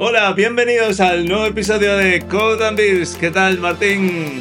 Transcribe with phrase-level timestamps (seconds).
[0.00, 3.16] Hola, bienvenidos al nuevo episodio de Code and Beers.
[3.16, 4.40] ¿Qué tal, Martín?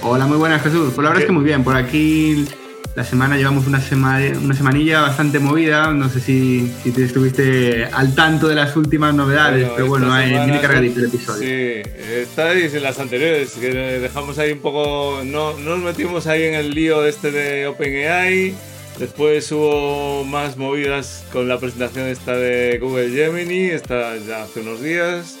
[0.00, 0.94] Hola, muy buenas, Jesús.
[0.94, 1.62] Pues la verdad es que muy bien.
[1.62, 2.46] Por aquí
[2.94, 5.92] la semana llevamos una, semana, una semanilla bastante movida.
[5.92, 10.30] No sé si, si te estuviste al tanto de las últimas novedades, pero bueno, hay,
[10.30, 11.46] viene cargadito el episodio.
[11.46, 11.82] Sí,
[12.14, 15.20] estáis en las anteriores, que dejamos ahí un poco.
[15.26, 18.54] No, no nos metimos ahí en el lío este de OpenAI.
[18.98, 24.82] Después hubo más movidas con la presentación esta de Google Gemini, esta ya hace unos
[24.82, 25.38] días.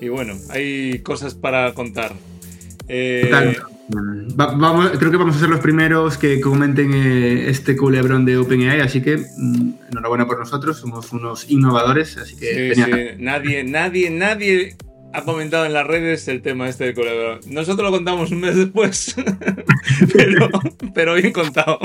[0.00, 2.12] Y bueno, hay cosas para contar.
[2.88, 3.30] Eh,
[4.34, 8.80] vamos, creo que vamos a ser los primeros que comenten eh, este culebrón de OpenAI,
[8.80, 12.74] así que mm, enhorabuena por nosotros, somos unos innovadores, así que...
[12.74, 12.90] Sí, sí.
[13.18, 14.76] Nadie, nadie, nadie
[15.12, 17.40] ha comentado en las redes el tema este de culebrón.
[17.48, 19.16] Nosotros lo contamos un mes después,
[20.12, 20.48] pero,
[20.94, 21.78] pero, bien contado.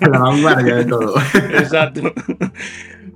[0.00, 1.14] La vanguardia de todo.
[1.58, 2.12] Exacto.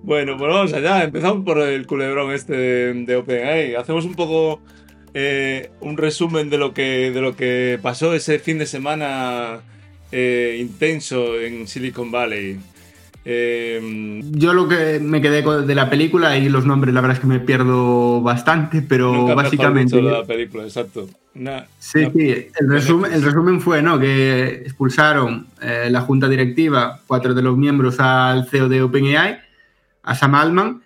[0.02, 1.04] Bueno, pues vamos allá.
[1.04, 3.74] Empezamos por el culebrón este de, de OpenAI.
[3.76, 4.60] Hacemos un poco
[5.14, 9.60] eh, un resumen de lo, que, de lo que pasó ese fin de semana
[10.10, 12.58] eh, intenso en Silicon Valley.
[13.24, 17.20] Eh, Yo lo que me quedé de la película y los nombres, la verdad es
[17.20, 20.02] que me pierdo bastante, pero básicamente.
[20.02, 21.08] la película, exacto.
[21.78, 22.48] sí, sí.
[22.58, 23.98] El resumen, el resumen fue ¿no?
[23.98, 29.38] que expulsaron la junta directiva, cuatro de los miembros al CEO de OpenAI,
[30.02, 30.82] a Sam Altman,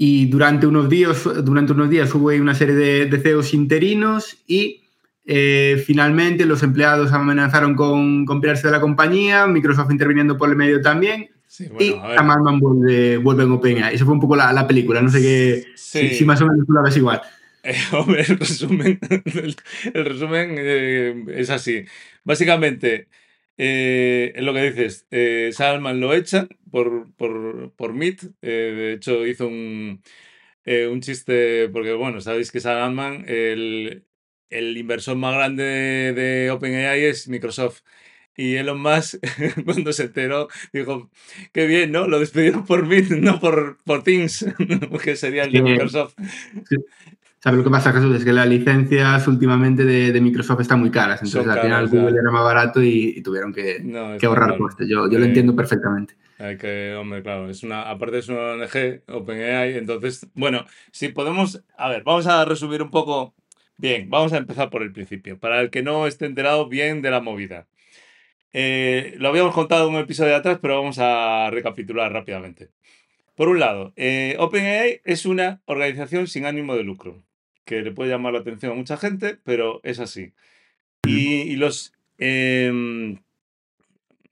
[0.00, 4.84] y durante unos días, durante unos días hubo una serie de, CEOs interinos y
[5.26, 10.56] eh, finalmente los empleados amenazaron con, con pirarse de la compañía, Microsoft interviniendo por el
[10.56, 11.30] medio también.
[11.78, 13.94] Y Sam Altman vuelve, vuelve en OpenAI.
[13.94, 15.00] Esa fue un poco la, la película.
[15.00, 17.20] No sé qué, si, más o menos tú la ves igual.
[17.64, 19.00] Eh, hombre, el resumen,
[19.92, 21.84] el, resumen eh, es así.
[22.22, 23.08] Básicamente,
[23.58, 28.22] eh, es lo que dices, eh, Salman lo echa por, por, por Meet.
[28.40, 30.00] De hecho, hizo un,
[30.66, 34.04] un chiste, porque bueno, sabéis que Salman, el,
[34.50, 35.64] el inversor más grande
[36.14, 37.82] de, OpenAI es Microsoft.
[38.38, 39.16] Y Elon Musk,
[39.64, 41.10] cuando se enteró, dijo,
[41.52, 42.06] qué bien, ¿no?
[42.06, 44.46] Lo despidieron por Meet, no por, por Teams,
[45.02, 46.14] que sería el de Microsoft.
[47.40, 48.14] ¿Sabes lo que pasa, Jesús?
[48.14, 51.20] Es que las licencias últimamente de, Microsoft están muy caras.
[51.20, 53.82] Entonces, al final Google era más barato y, tuvieron que,
[54.24, 54.86] ahorrar costes.
[54.88, 56.14] Yo, yo lo entiendo perfectamente.
[56.60, 61.88] Que, hombre, claro, es una, aparte es una ONG, OpenAI, entonces, bueno, si podemos, a
[61.88, 63.34] ver, vamos a resumir un poco.
[63.76, 67.10] Bien, vamos a empezar por el principio, para el que no esté enterado bien de
[67.10, 67.66] la movida.
[68.52, 72.70] Eh, lo habíamos contado en un episodio de atrás, pero vamos a recapitular rápidamente.
[73.36, 77.24] Por un lado, eh, OpenAI es una organización sin ánimo de lucro
[77.64, 80.32] que le puede llamar la atención a mucha gente, pero es así.
[81.06, 83.18] Y, los, em,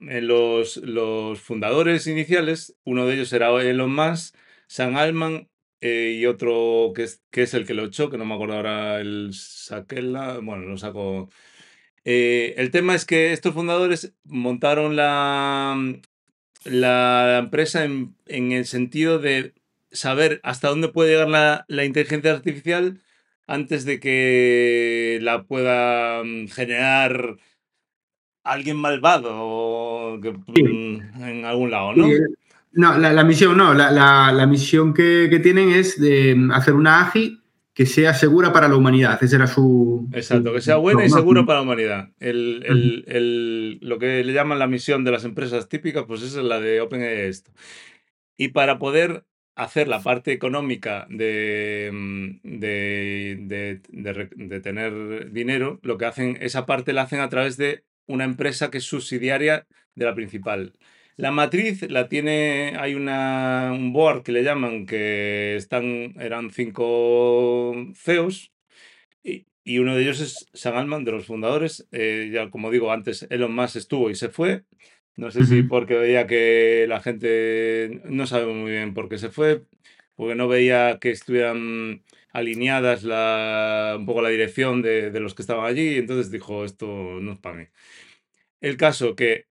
[0.01, 4.35] eh, los, los, fundadores iniciales, uno de ellos era Elon Musk,
[4.67, 5.49] Sam Altman
[5.81, 8.99] y otro que es, que es el que lo echó, que no me acuerdo ahora,
[8.99, 11.29] el Saquela, bueno, lo sacó.
[12.09, 15.75] Eh, el tema es que estos fundadores montaron la,
[16.63, 19.53] la empresa en, en, el sentido de
[19.91, 23.01] saber hasta dónde puede llegar la, la inteligencia artificial
[23.45, 27.35] antes de que la pueda mm, generar
[28.45, 32.07] alguien malvado o mm, en algún lado, ¿no?
[32.71, 37.41] no, la, misión no, la, misión que, tienen es de mm, hacer una AGI
[37.77, 39.23] que sea segura para la humanidad.
[39.23, 40.09] Ese era su...
[40.11, 42.09] Exacto, que sea buena y segura para la humanidad.
[42.19, 46.81] lo que le llaman la misión de las empresas típicas, pues esa es la de
[46.81, 47.51] OpenAI esto.
[48.35, 56.39] Y para poder hacer la parte económica mm, de, de, tener dinero, lo que hacen,
[56.41, 60.73] esa parte la hacen a través de una empresa que es subsidiaria de la principal.
[61.17, 67.73] La matriz la tiene, hay una, un board que le llaman, que están, eran cinco
[67.95, 68.51] CEOs,
[69.23, 71.87] y, y uno de ellos es Sam Altman, de los fundadores.
[71.91, 74.63] Eh, ya como digo, antes Elon Musk estuvo y se fue.
[75.15, 79.29] No sé si porque veía que la gente no sabe muy bien por qué se
[79.29, 79.63] fue,
[80.15, 85.41] porque no veía que estuvieran alineadas la, un poco la dirección de, de los que
[85.41, 87.65] estaban allí, y entonces dijo, esto no es para mí.
[88.61, 89.47] El caso que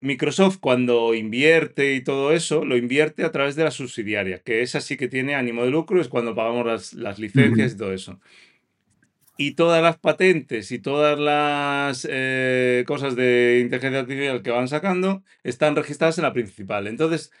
[0.00, 4.80] Microsoft cuando invierte y todo eso, lo invierte a través de la subsidiaria, que esa
[4.80, 8.20] sí que tiene ánimo de lucro, es cuando pagamos las, las licencias y todo eso
[9.36, 15.24] y todas las patentes y todas las eh, cosas de inteligencia artificial que van sacando
[15.42, 16.86] están registradas en la principal.
[16.86, 17.32] Entonces,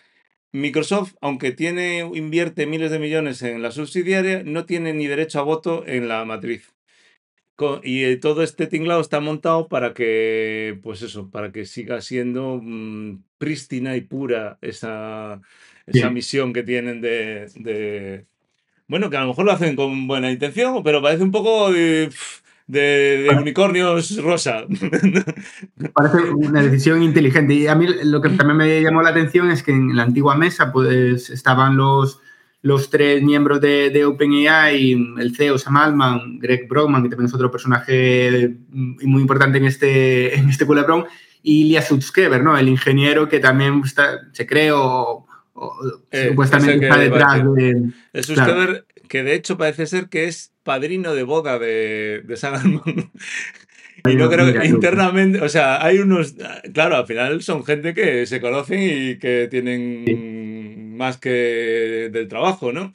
[0.52, 5.42] Microsoft, aunque tiene, invierte miles de millones en la subsidiaria, no tiene ni derecho a
[5.42, 6.73] voto en la matriz.
[7.82, 12.60] Y eh, todo este tinglado está montado para que, pues eso, para que siga siendo
[12.62, 15.40] mm, prístina y pura esa,
[15.86, 18.26] esa misión que tienen de,
[18.88, 22.10] bueno, que a lo mejor lo hacen con buena intención, pero parece un poco de,
[22.66, 24.64] de, unicornios rosa.
[25.94, 27.54] Parece una decisión inteligente.
[27.54, 30.34] Y a mí lo que también me llamó la atención es que en la antigua
[30.34, 32.20] mesa pues estaban los,
[32.64, 37.34] los tres miembros de, de OpenAI, el CEO Sam Altman, Greg Brockman, que también es
[37.34, 41.04] otro personaje muy importante en este, en este culebrón,
[41.42, 42.56] y Ilya Sutskever, ¿no?
[42.56, 45.26] El ingeniero que también está, se cree o,
[46.10, 47.90] eh, supuestamente está detrás de...
[48.22, 52.80] Sutskever, que de hecho parece ser que es padrino de boda de, de Sam
[54.06, 56.34] Y no creo que internamente, o sea, hay unos,
[56.74, 62.70] claro, al final son gente que se conocen y que tienen más que del trabajo,
[62.70, 62.92] ¿no?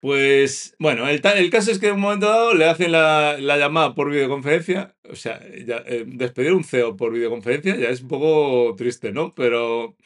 [0.00, 3.94] Pues bueno, el, el, caso es que en un momento dado le hacen la, llamada
[3.94, 4.94] por videoconferencia.
[5.08, 9.34] O sea, eh, despedir un CEO por videoconferencia ya es un poco triste, ¿no?
[9.34, 9.96] Pero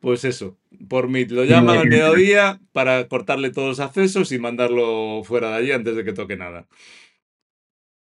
[0.00, 0.56] pues eso,
[0.88, 5.56] por Meet lo llaman al mediodía para cortarle todos los accesos y mandarlo fuera de
[5.56, 6.66] allí antes de que toque nada.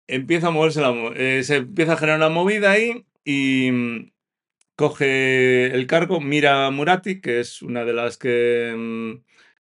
[0.07, 0.93] Empieza a moverse la.
[1.17, 4.13] Eh, se empieza a generar una movida ahí y mm,
[4.77, 9.25] coge el cargo, mira a Murati, que es una de las que mm,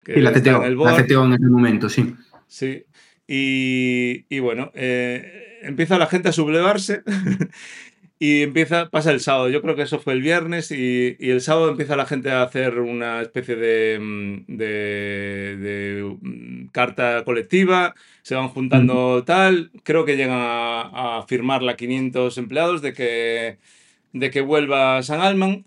[0.08, 2.14] y la CTO, en la CTO en ese momento, sí.
[2.48, 2.86] Sí.
[3.28, 7.04] Y, y bueno, eh, empieza la gente a sublevarse
[8.24, 9.50] y empieza, pasa el sábado.
[9.50, 12.44] Yo creo que eso fue el viernes y, y el sábado empieza la gente a
[12.44, 19.72] hacer una especie de, mm, de, de mm, carta colectiva, se van juntando tal.
[19.84, 23.60] Creo que llegan a, a firmar la 500 empleados de que,
[24.14, 25.66] de que vuelva San Alman.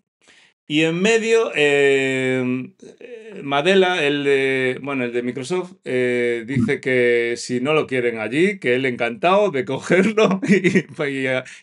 [0.69, 2.73] Y en medio, eh,
[3.43, 8.59] Madela, el de, bueno, el de Microsoft, eh, dice que si no lo quieren allí,
[8.59, 10.41] que él encantado de cogerlo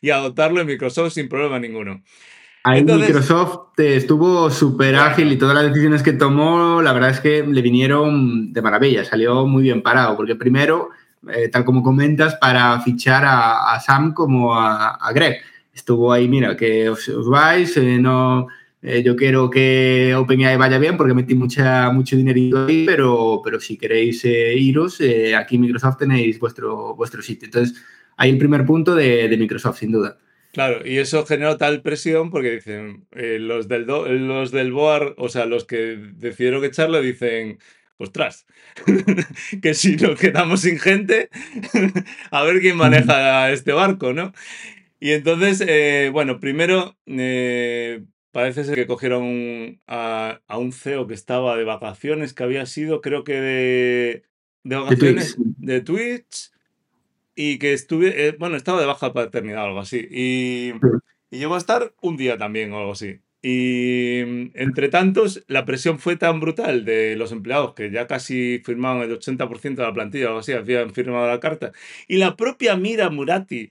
[0.01, 2.01] y, adoptarlo en Microsoft sin problema ninguno.
[2.63, 7.43] Ahí Microsoft estuvo súper ágil y todas las decisiones que tomó, la verdad es que
[7.43, 10.91] le vinieron de maravilla, salió muy bien parado, porque primero,
[11.27, 15.41] eh, tal como comentas, para fichar a, Sam como a, Greg.
[15.73, 18.47] Estuvo ahí, mira, que os, os vais, no
[18.85, 23.57] eh, yo quiero que OpenAI vaya bien porque metí mucha, mucho dinero ahí, pero, pero
[23.61, 27.45] si queréis eh, iros, eh, aquí Microsoft tenéis vuestro, vuestro sitio.
[27.45, 27.81] Entonces,
[28.17, 30.17] hay el primer punto de, de, Microsoft, sin duda.
[30.51, 35.45] Claro, y eso generó tal presión porque dicen, los, del los del board, o sea,
[35.45, 37.59] los que decidieron echarlo, dicen,
[37.95, 38.45] ostras,
[39.61, 41.29] que si nos quedamos sin gente,
[42.31, 44.33] a ver quién maneja este barco, ¿no?
[44.99, 46.97] Y entonces, bueno, primero
[48.33, 53.23] Parece ser que cogieron a, un CEO que estaba de vacaciones, que había sido, creo
[53.23, 54.23] que de,
[54.63, 56.51] de vacaciones de Twitch,
[57.35, 60.07] y que estuve, eh, bueno, estaba de baja paternidad o algo así.
[60.09, 60.73] Y,
[61.29, 63.19] y, llegó a estar un día también o algo así.
[63.43, 64.21] Y
[64.55, 69.11] entre tantos, la presión fue tan brutal de los empleados que ya casi firmaban el
[69.11, 71.71] 80% de la plantilla o algo así, habían firmado la carta.
[72.07, 73.69] Y la propia Mira Murati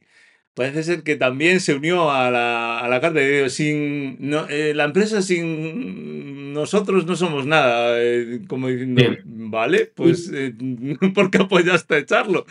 [0.54, 3.20] parece ser que también se unió a la, a la carta.
[3.20, 8.02] de sin, no, eh, la empresa sin nosotros no somos nada.
[8.02, 10.54] Eh, como diciendo, vale, pues eh,
[11.14, 12.46] ¿por qué apoyaste a echarlo?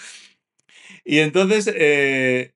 [1.03, 1.65] Y entonces,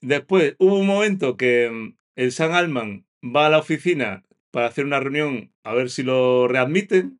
[0.01, 4.85] después hubo un momento que mm, el San Alman va a la oficina para hacer
[4.85, 7.19] una reunión a ver si lo readmiten.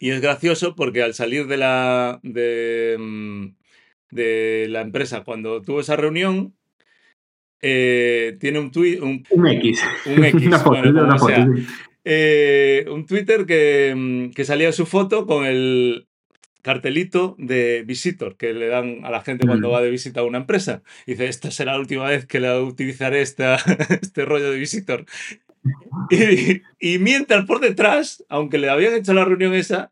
[0.00, 3.56] Y es gracioso porque al salir de la, de, mm,
[4.10, 6.54] de la empresa, cuando tuvo esa reunión,
[7.66, 9.00] eh, tiene un tweet.
[9.00, 9.82] Un, X.
[10.04, 10.50] Un X.
[12.06, 16.06] Eh, un Twitter que, mm, que, salía su foto con el
[16.60, 20.36] cartelito de visitor que le dan a la gente cuando va de visita a una
[20.36, 20.82] empresa.
[21.06, 23.56] dice, esta será la última vez que la utilizaré esta,
[24.02, 25.06] este rollo de visitor.
[26.10, 29.90] Y, y mientras por detrás, aunque le habían hecho la reunión esa,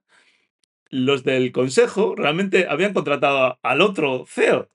[0.91, 4.69] los del consejo realmente habían contratado al otro CEO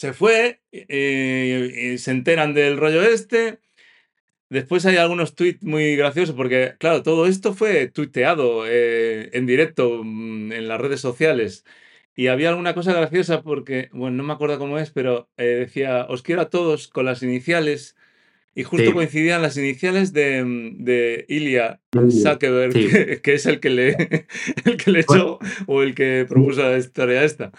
[0.00, 3.58] se fue, eh, y se enteran del rollo este.
[4.48, 10.00] Después hay algunos tweets muy graciosos porque, claro, todo esto fue tuiteado eh, en directo
[10.02, 11.66] mm, en las redes sociales.
[12.16, 16.06] Y había alguna cosa graciosa porque, bueno, no me acuerdo cómo es, pero eh, decía,
[16.08, 17.94] os quiero a todos con las iniciales.
[18.54, 22.72] Y justo coincidían las iniciales de, mm, de Ilya Zuckerberg,
[23.22, 23.90] que, es el que le,
[24.64, 27.52] el que le echó o el que propuso la historia esta.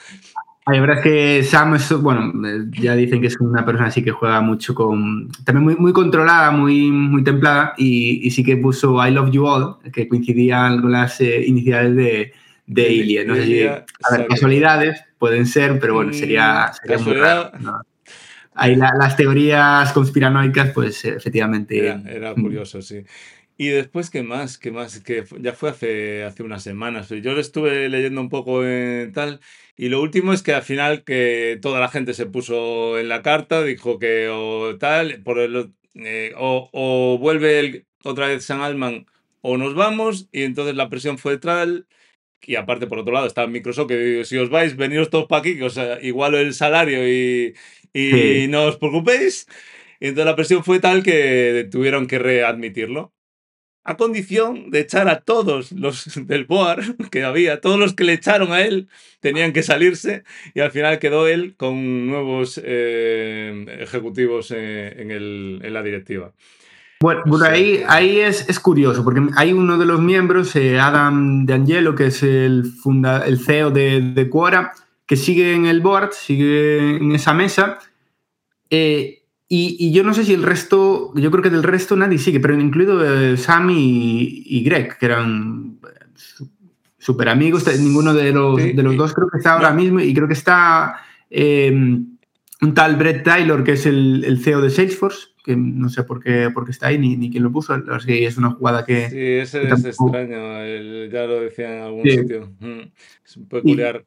[0.67, 2.31] La verdad es que Sam, es, bueno,
[2.79, 5.29] ya dicen que es una persona así que juega mucho con.
[5.43, 9.75] También muy, muy controlada, muy, muy templada, y, sí que puso I Love You All,
[9.91, 12.33] que coincidían con las eh, iniciales de,
[12.67, 13.25] de Ilya.
[13.25, 13.63] No sé si.
[13.63, 17.51] A ver, casualidades pueden ser, pero bueno, sería, sería muy raro.
[18.53, 21.87] Ahí las teorías conspiranoicas, pues efectivamente.
[21.87, 23.03] Era, curioso, sí.
[23.61, 24.57] Y después, ¿qué más?
[24.57, 25.01] ¿Qué más?
[25.01, 27.09] Que ya fue hace, hace unas semanas.
[27.09, 29.39] Yo lo estuve leyendo un poco en tal.
[29.77, 33.21] Y lo último es que al final que toda la gente se puso en la
[33.21, 38.61] carta, dijo que o tal, por el, eh, o, o, vuelve el, otra vez San
[38.61, 39.05] Alman
[39.41, 40.27] o nos vamos.
[40.31, 41.85] Y entonces la presión fue tal.
[42.41, 45.55] Y aparte, por otro lado, está Microsoft que si os vais, veniros todos para aquí,
[45.57, 47.53] que os igualo el salario y,
[47.93, 49.47] y no os preocupéis.
[49.99, 53.13] Y entonces la presión fue tal que tuvieron que readmitirlo
[53.83, 58.13] a condición de echar a todos los del BOAR que había, todos los que le
[58.13, 58.87] echaron a él
[59.19, 60.23] tenían que salirse
[60.53, 66.31] y al final quedó él con nuevos eh, ejecutivos eh, en, el, en, la directiva.
[66.99, 71.47] Bueno, por ahí, ahí es, es, curioso, porque hay uno de los miembros, eh, Adam
[71.47, 74.73] De Angelo, que es el, funda, el CEO de, de Quora,
[75.07, 77.79] que sigue en el board, sigue en esa mesa.
[78.69, 79.20] Eh,
[79.53, 82.57] y, yo no sé si el resto, yo creo que del resto nadie sigue, pero
[82.57, 85.77] incluido eh, Sammy y, Greg, que eran
[86.97, 90.29] súper amigos, ninguno de los, de los dos creo que está ahora mismo y creo
[90.29, 92.15] que está em,
[92.61, 96.23] un tal Brett Taylor, que es el, el, CEO de Salesforce, que no sé por
[96.23, 99.09] qué, por qué está ahí ni, ni quién lo puso, que es una jugada que...
[99.09, 100.65] Sí, ese es extraño,
[101.09, 102.79] ya lo decía en algún sitio, mm,
[103.25, 104.05] es peculiar.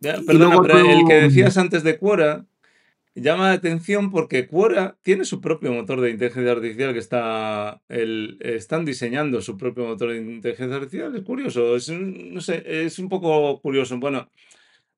[0.00, 2.44] perdona, pero el que decías antes de Quora
[3.14, 7.80] llama la atención porque Quora tiene su propio motor de inteligencia artificial que está.
[7.88, 11.14] El, están diseñando su propio motor de inteligencia artificial.
[11.14, 13.98] Es curioso, es, no sé, es un poco curioso.
[13.98, 14.28] Bueno,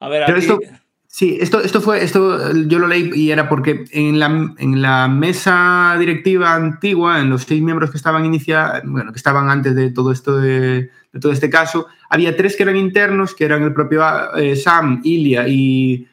[0.00, 0.32] a ver, aquí...
[0.38, 0.60] esto,
[1.06, 5.08] sí, esto, esto fue, esto yo lo leí y era porque en la, en la
[5.08, 9.90] mesa directiva antigua, en los seis miembros que estaban inicia, bueno, que estaban antes de
[9.90, 13.72] todo esto de, de, todo este caso, había tres que eran internos, que eran el
[13.72, 14.02] propio
[14.36, 16.06] eh, Sam, Ilya y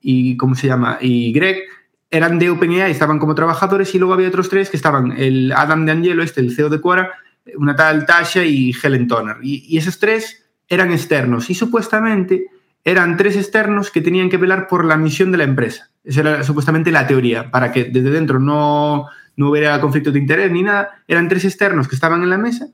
[0.00, 0.98] y ¿cómo se llama?
[1.00, 1.62] Y Greg
[2.10, 5.84] eran de OpenAI, estaban como trabajadores y luego había otros tres que estaban el Adam
[5.84, 7.12] de Angelo, este, el CEO de Quora,
[7.56, 9.36] una tal Tasha y Helen Toner.
[9.42, 12.46] Y, esos tres eran externos y supuestamente
[12.84, 15.90] eran tres externos que tenían que velar por la misión de la empresa.
[16.04, 20.50] Esa era supuestamente la teoría, para que desde dentro no, no hubiera conflicto de interés
[20.50, 21.02] ni nada.
[21.06, 22.68] Eran tres externos que estaban en la mesa,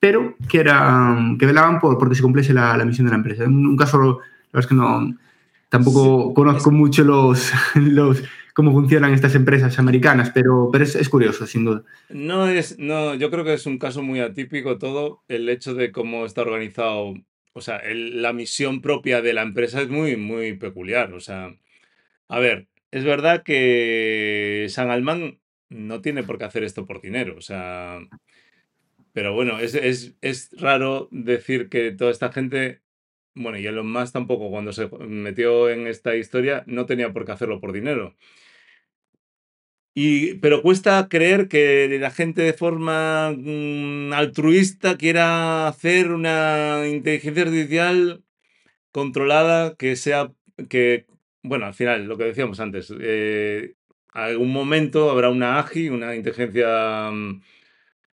[0.00, 3.44] pero que, eran, que velaban por porque se cumpliese la, la misión de la empresa.
[3.44, 5.14] En un caso, la verdad es que no,
[5.68, 8.22] Tampoco conozco mucho los, los,
[8.54, 11.84] cómo funcionan estas empresas americanas, pero, pero es, curioso, sin duda.
[12.08, 15.92] No es, no, yo creo que es un caso muy atípico todo el hecho de
[15.92, 17.14] cómo está organizado.
[17.52, 21.12] O sea, la misión propia de la empresa es muy, muy peculiar.
[21.12, 21.54] O sea,
[22.28, 27.36] a ver, es verdad que San Alman no tiene por qué hacer esto por dinero.
[27.36, 28.00] O sea,
[29.12, 32.80] pero bueno, es, es, es raro decir que toda esta gente
[33.38, 37.32] bueno, y Elon Musk tampoco, cuando se metió en esta historia, no tenía por qué
[37.32, 38.14] hacerlo por dinero.
[39.94, 47.42] Y, pero cuesta creer que la gente de forma mm, altruista quiera hacer una inteligencia
[47.42, 48.22] artificial
[48.92, 50.32] controlada que sea,
[50.68, 51.06] que,
[51.42, 53.74] bueno, al final, lo que decíamos antes, eh,
[54.12, 57.42] algún momento habrá una AGI, una inteligencia mm,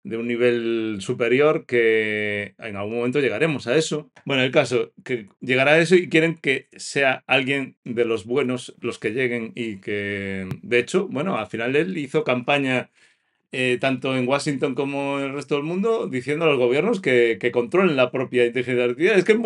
[0.04, 4.10] de un nivel superior que en algún momento llegaremos a eso.
[4.24, 8.74] Bueno, el caso, que llegará a eso y quieren que sea alguien de los buenos
[8.80, 12.90] los que lleguen y que, de hecho, bueno, al final él hizo campaña
[13.52, 17.38] eh, tanto en Washington como en el resto del mundo diciendo a los gobiernos que,
[17.40, 19.18] que controlen la propia inteligencia artificial.
[19.18, 19.38] Es que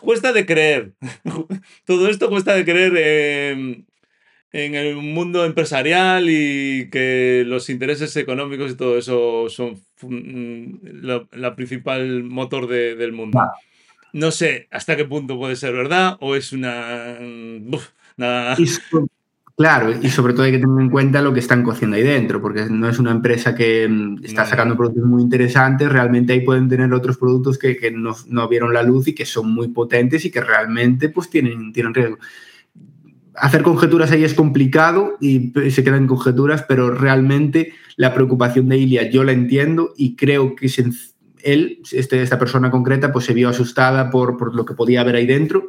[0.00, 0.92] cuesta de creer.
[1.84, 2.92] Todo esto cuesta de creer.
[2.96, 3.84] Eh,
[4.52, 11.02] en el mundo empresarial y que los intereses económicos y todo eso son mm,
[11.32, 13.40] la, principal motor del mundo.
[14.12, 17.16] No sé hasta qué punto puede ser verdad o es una...
[17.20, 17.70] Mm,
[19.56, 22.42] claro, y sobre todo hay que tener en cuenta lo que están cociendo ahí dentro,
[22.42, 26.68] porque no es una empresa que mm, está sacando productos muy interesantes, realmente ahí pueden
[26.68, 30.24] tener otros productos que, que no, no, vieron la luz y que son muy potentes
[30.24, 32.18] y que realmente pues tienen, tienen riesgo
[33.40, 39.10] hacer conjeturas ahí es complicado y se quedan conjeturas, pero realmente la preocupación de Ilia
[39.10, 40.70] yo la entiendo y creo que
[41.42, 45.16] él, este, esta persona concreta, pues se vio asustada por, por lo que podía haber
[45.16, 45.68] ahí dentro.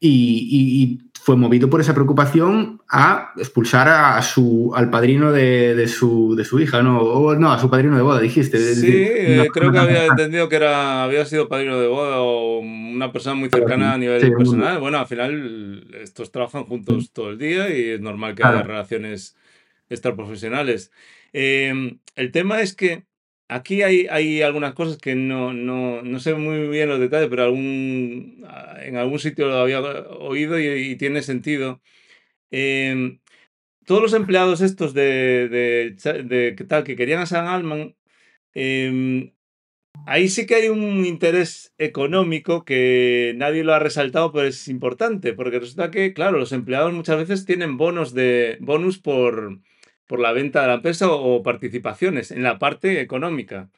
[0.00, 6.44] Y, fue movido por esa preocupación a expulsar a, su, al padrino de, su, de
[6.44, 7.00] su hija, ¿no?
[7.00, 8.58] O, no, a su padrino de boda, dijiste.
[8.58, 13.10] Sí, eh, creo que había entendido que era, había sido padrino de boda o una
[13.10, 14.78] persona muy cercana a nivel personal.
[14.80, 19.34] Bueno, al final estos trabajan juntos todo el día y es normal que haya relaciones
[19.88, 20.92] extraprofesionales.
[21.32, 23.06] Eh, el tema es que
[23.48, 27.44] Aquí hay, hay algunas cosas que no, no, no, sé muy bien los detalles, pero
[27.44, 31.82] algún, ah, en algún sitio lo había oído y, tiene sentido.
[32.50, 33.20] Em,
[33.86, 37.96] todos los empleados estos de, de, de, tal que querían a San Alman
[38.54, 39.32] Em,
[40.06, 45.34] ahí sí que hay un interés económico que nadie lo ha resaltado, pero es importante,
[45.34, 49.60] porque resulta que, claro, los empleados muchas veces tienen bonos de bonus por,
[50.06, 53.70] por la venta de la empresa o, participaciones en la parte económica.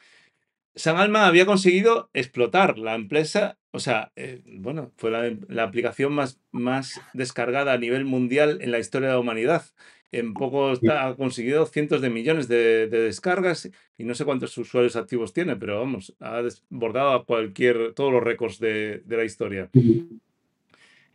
[0.75, 6.39] San Alma había conseguido explotar la empresa, o sea, eh, bueno, fue la, aplicación más,
[6.51, 9.65] más descargada a nivel mundial en la historia de la humanidad.
[10.13, 15.33] En poco ha conseguido cientos de millones de, descargas y no sé cuántos usuarios activos
[15.33, 19.71] tiene, pero vamos, ha desbordado a cualquier, todos los récords de, la historia.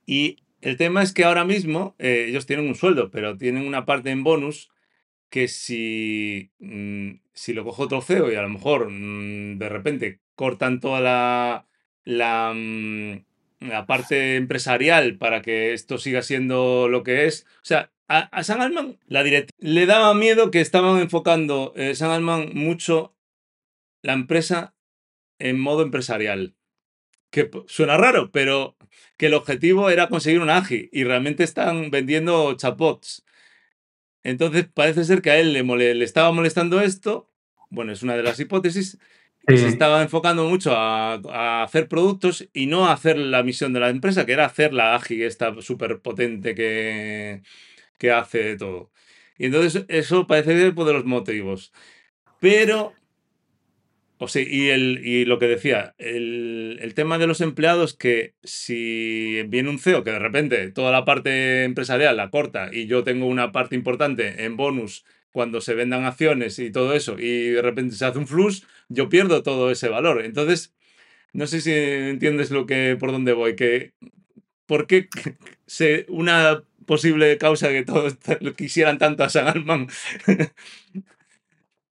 [0.06, 3.86] Y el tema es que ahora mismo eh, ellos tienen un sueldo, pero tienen una
[3.86, 4.70] parte en bonus
[5.32, 10.20] que si, mm, si lo cojo otro CEO y a lo mejor mm, de repente
[10.36, 11.68] cortan toda la,
[12.04, 13.24] la, mm,
[13.62, 17.48] la, parte empresarial para que esto siga siendo lo que es.
[17.58, 22.52] O sea, a, San Alman la le daba miedo que estaban enfocando eh, San Alman
[22.54, 23.16] mucho
[24.02, 24.76] la empresa
[25.40, 26.56] en modo empresarial.
[27.32, 28.76] Que suena raro, pero
[29.18, 33.24] que el objetivo era conseguir un AGI y realmente están vendiendo chapots.
[34.24, 35.64] Entonces parece ser que a él le,
[35.96, 37.30] le estaba molestando esto.
[37.70, 38.98] Bueno, es una de las hipótesis.
[39.48, 43.90] Se estaba enfocando mucho a, hacer productos y no a hacer la misión de la
[43.90, 47.42] empresa, que era hacer la AGI, esta súper potente que,
[47.98, 48.92] que hace todo.
[49.38, 51.74] Y entonces eso parece ser de los motivos.
[52.40, 52.94] Pero
[54.24, 58.36] o sea, y, el, y lo que decía, el, el, tema de los empleados, que
[58.44, 63.04] si viene un CEO que de repente toda la parte empresarial la corta y yo
[63.04, 67.64] tengo una parte importante en bonus cuando se vendan acciones y todo eso, y de
[67.64, 70.24] repente se hace un flux, yo pierdo todo ese valor.
[70.24, 70.76] Entonces,
[71.34, 73.94] no sé si entiendes lo que por dónde voy, que
[74.68, 75.10] ¿por qué
[76.10, 78.18] una posible causa que todos
[78.56, 79.66] quisieran tanto a San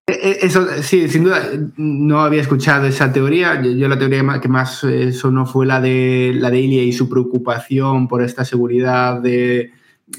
[0.10, 3.62] eso, sí, sin duda, no había escuchado esa teoría.
[3.62, 7.10] Yo, la teoría que más eh, sonó fue la de, la de Ilia y su
[7.10, 9.72] preocupación por esta seguridad de,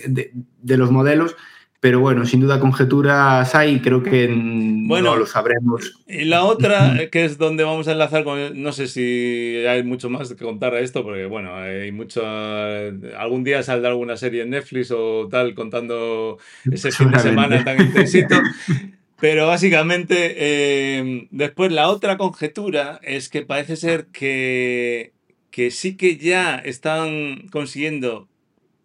[0.07, 1.37] de, los modelos.
[1.81, 5.98] Pero bueno, sin duda conjeturas hay, creo que bueno, no lo sabremos.
[6.07, 10.11] Y la otra, que es donde vamos a enlazar con, no sé si hay mucho
[10.11, 14.50] más que contar a esto, porque bueno, hay mucho, algún día saldrá alguna serie en
[14.50, 16.37] Netflix o tal contando
[16.70, 18.35] ese fin de semana tan intensito.
[19.20, 25.12] Pero básicamente, em, después la otra conjetura es que parece ser que,
[25.50, 28.28] que sí que ya están consiguiendo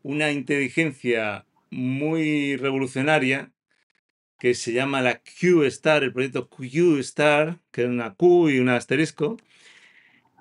[0.03, 3.53] una inteligencia muy revolucionaria
[4.39, 9.37] que se llama la Q-Star, el proyecto Q-Star, que es una Q y un asterisco,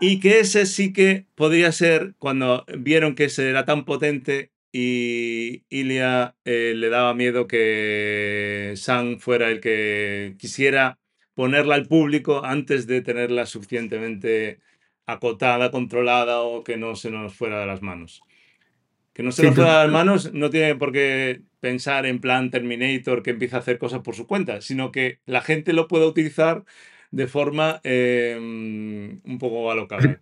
[0.00, 5.62] y que ese sí que podría ser, cuando vieron que ese era tan potente, y
[5.68, 10.98] Ilia eh, le daba miedo que Sam fuera el que quisiera
[11.34, 14.58] ponerla al público antes de tenerla suficientemente
[15.06, 18.24] acotada, controlada o que no se nos fuera de las manos.
[19.12, 22.50] Que no se nos fuera de las manos no tiene por qué pensar en plan
[22.50, 26.06] Terminator que empieza a hacer cosas por su cuenta, sino que la gente lo pueda
[26.06, 26.64] utilizar
[27.12, 30.20] de forma em, un poco alocada.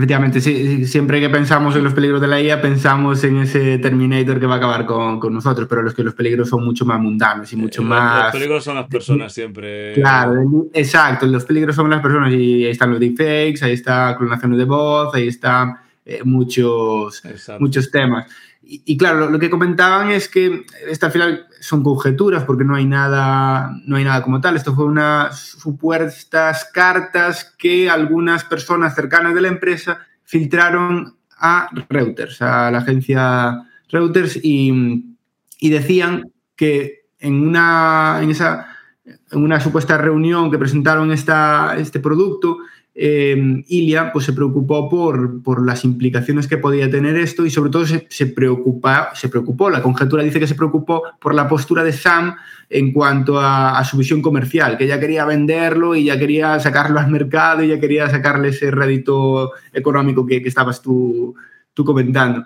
[0.00, 4.40] Efectivamente, sí, siempre que pensamos en los peligros de la IA, pensamos en ese Terminator
[4.40, 6.98] que va a acabar con, con nosotros, pero los que los peligros son mucho más
[6.98, 8.24] mundanos y mucho más...
[8.24, 9.92] Los peligros son las personas siempre.
[9.92, 14.56] Claro, exacto, los peligros son las personas y ahí están los deepfakes, ahí está clonación
[14.56, 17.22] de voz, ahí están eh, muchos,
[17.58, 18.26] muchos temas.
[18.72, 22.84] Y, claro, lo, que comentaban es que esta al final son conjeturas porque no hay
[22.84, 24.54] nada, no hay nada como tal.
[24.54, 32.42] Esto fue unas supuestas cartas que algunas personas cercanas de la empresa filtraron a Reuters,
[32.42, 35.16] a la agencia Reuters, y,
[35.58, 38.68] y decían que en una, en esa,
[39.04, 42.58] en una supuesta reunión que presentaron esta, este producto,
[43.02, 47.70] eh, Ilia pues, se preocupó por, por, las implicaciones que podía tener esto y sobre
[47.70, 51.82] todo se, se, preocupa, se preocupó, la conjetura dice que se preocupó por la postura
[51.82, 52.36] de Sam
[52.68, 57.10] en cuanto a, su visión comercial, que ella quería venderlo y ya quería sacarlo al
[57.10, 61.34] mercado y ya quería sacarle ese rédito económico que, que estabas tú,
[61.72, 62.44] tú, comentando.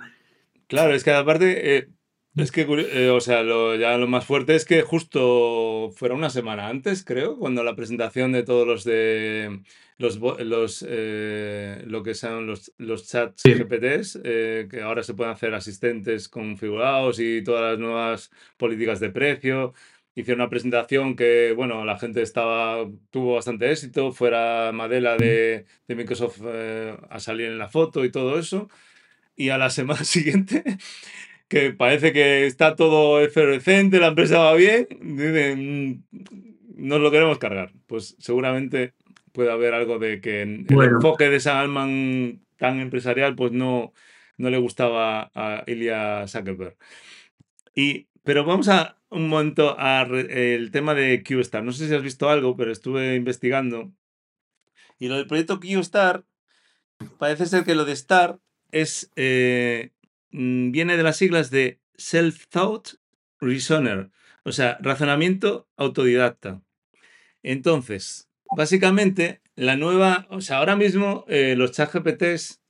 [0.69, 1.89] Claro, es que aparte, eh,
[2.37, 6.31] es que, eh, o sea, lo, ya lo más fuerte es que justo fuera una
[6.31, 9.63] semana antes, creo, cuando la presentación de todos los de
[9.97, 15.33] los, los eh, lo que son los, los chats GPTs, eh, que ahora se pueden
[15.33, 19.75] hacer asistentes configurados y todas las nuevas políticas de precio.
[20.17, 25.95] Hicieron una presentación que, bueno, la gente estaba, tuvo bastante éxito, fuera Madela de, de
[25.97, 26.41] Microsoft
[27.11, 28.69] a salir en la foto y todo eso.
[29.37, 30.63] Y a la semana siguiente
[31.49, 36.05] que parece que está todo efervescente, la empresa va bien.
[36.77, 37.73] nos lo queremos cargar.
[37.87, 38.95] Pues seguramente
[39.35, 43.93] puede haber algo de que el enfoque de San Alman tan empresarial, pues no,
[44.39, 46.77] no le gustaba a Ilya Zuckerberg.
[47.75, 51.65] Y, pero vamos a un momento al tema de QStar.
[51.65, 53.93] No sé si has visto algo, pero estuve investigando.
[55.01, 56.25] Y lo del proyecto QStar,
[57.19, 58.39] parece ser que lo de Star
[58.71, 59.91] es, eh,
[60.31, 62.99] mm, viene de las siglas de Self-Thought
[63.41, 64.11] Reasoner,
[64.45, 66.63] o sea, razonamiento autodidacta.
[67.43, 72.61] Entonces, básicamente, la nueva, o sea, ahora mismo eh, los chat GPTs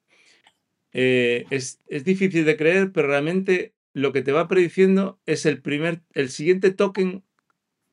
[0.92, 5.60] eh, es, es, difícil de creer, pero realmente lo que te va prediciendo es el
[5.60, 7.24] primer, el siguiente token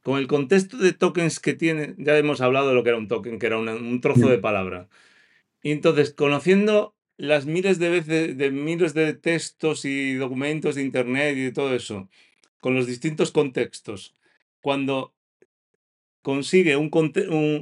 [0.03, 1.95] con el contexto de tokens que tiene.
[1.97, 4.89] Ya hemos hablado de lo que era un token, que era un trozo de palabra.
[5.63, 11.37] Y entonces, conociendo las miles de veces, de miles de textos y documentos de internet
[11.37, 12.09] y de todo eso,
[12.59, 14.15] con los distintos contextos,
[14.59, 15.13] cuando
[16.21, 16.91] consigue un,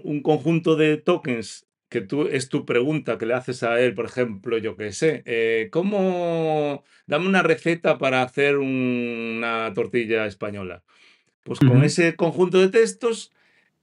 [0.04, 4.06] un, conjunto de tokens que tú, es tu pregunta que le haces a él, por
[4.06, 10.84] ejemplo, yo qué sé, eh, ¿cómo dame una receta para hacer una tortilla española?
[11.44, 13.32] Pues con ese conjunto de textos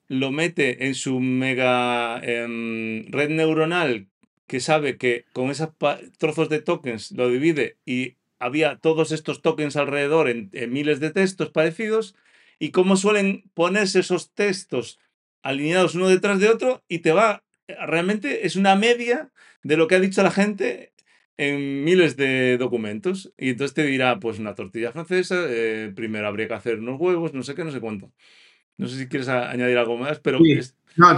[0.09, 4.07] lo mete en su mega em, red neuronal
[4.47, 5.71] que sabe que con esos
[6.19, 11.51] trozos de tokens lo divide y había todos estos tokens alrededor en miles de textos
[11.51, 12.15] parecidos
[12.59, 14.99] y cómo suelen ponerse esos textos
[15.43, 19.31] alineados uno detrás de otro y te va, realmente es una media
[19.63, 20.93] de lo que ha dicho la gente
[21.37, 23.33] en miles de documentos.
[23.37, 27.35] Y entonces te dirá, pues una tortilla francesa, eh, primero habría que hacer unos huevos,
[27.35, 28.11] no sé qué, no sé cuánto.
[28.79, 30.39] No sé si quieres añadir algo más, pero...
[30.97, 31.15] No,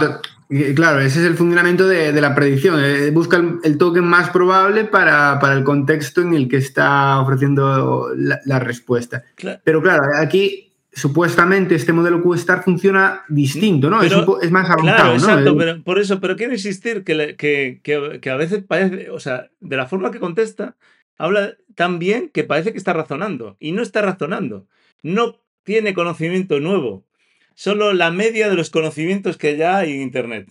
[0.75, 2.83] claro, ese es el funcionamiento de, la predicción.
[2.83, 8.59] Eh, busca el, token más probable para, el contexto en el que está ofreciendo la,
[8.59, 9.23] respuesta.
[9.63, 14.01] Pero claro, aquí supuestamente este modelo QStar funciona distinto, ¿no?
[14.01, 14.11] es,
[14.51, 14.81] más avanzado.
[14.81, 17.35] Claro, exacto, pero por eso, pero quiero insistir que,
[17.83, 20.75] que, a veces parece, o sea, de la forma que contesta,
[21.17, 23.55] habla tan bien que parece que está razonando.
[23.59, 24.67] Y no está razonando.
[25.03, 27.05] No tiene conocimiento nuevo.
[27.53, 30.49] Solo la media de los conocimientos que ya hay en Internet.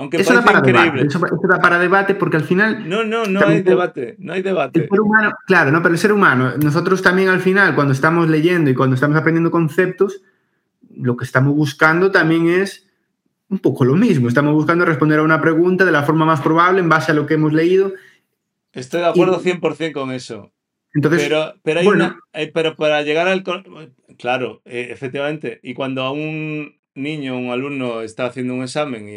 [0.00, 1.02] Aunque eso parece increíble.
[1.06, 2.88] eso, da para debate porque al final.
[2.88, 4.16] No, no, no hay debate.
[4.18, 4.80] No hay debate.
[4.80, 8.26] El ser humano, claro, no, pero el ser humano, nosotros también al final, cuando estamos
[8.30, 10.22] leyendo y cuando estamos aprendiendo conceptos,
[10.96, 12.88] lo que estamos buscando también es
[13.50, 14.26] un poco lo mismo.
[14.26, 17.26] Estamos buscando responder a una pregunta de la forma más probable en base a lo
[17.26, 17.92] que hemos leído.
[18.72, 20.50] Estoy de acuerdo 100% con eso.
[20.94, 23.44] Entonces, pero, pero, hay una, eh, pero para llegar al...
[24.16, 25.60] Claro, eh, efectivamente.
[25.62, 29.16] Y cuando a un niño, un alumno está haciendo un examen y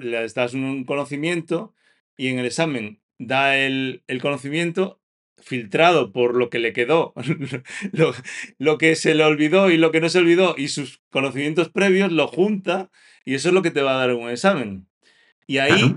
[0.00, 1.74] le das un conocimiento
[2.16, 5.00] y en el examen da el, conocimiento
[5.38, 7.14] filtrado por lo que le quedó,
[8.58, 12.12] lo, que se le olvidó y lo que no se olvidó y sus conocimientos previos
[12.12, 12.90] lo junta
[13.24, 14.86] y eso es lo que te va a dar un examen.
[15.46, 15.96] Y ahí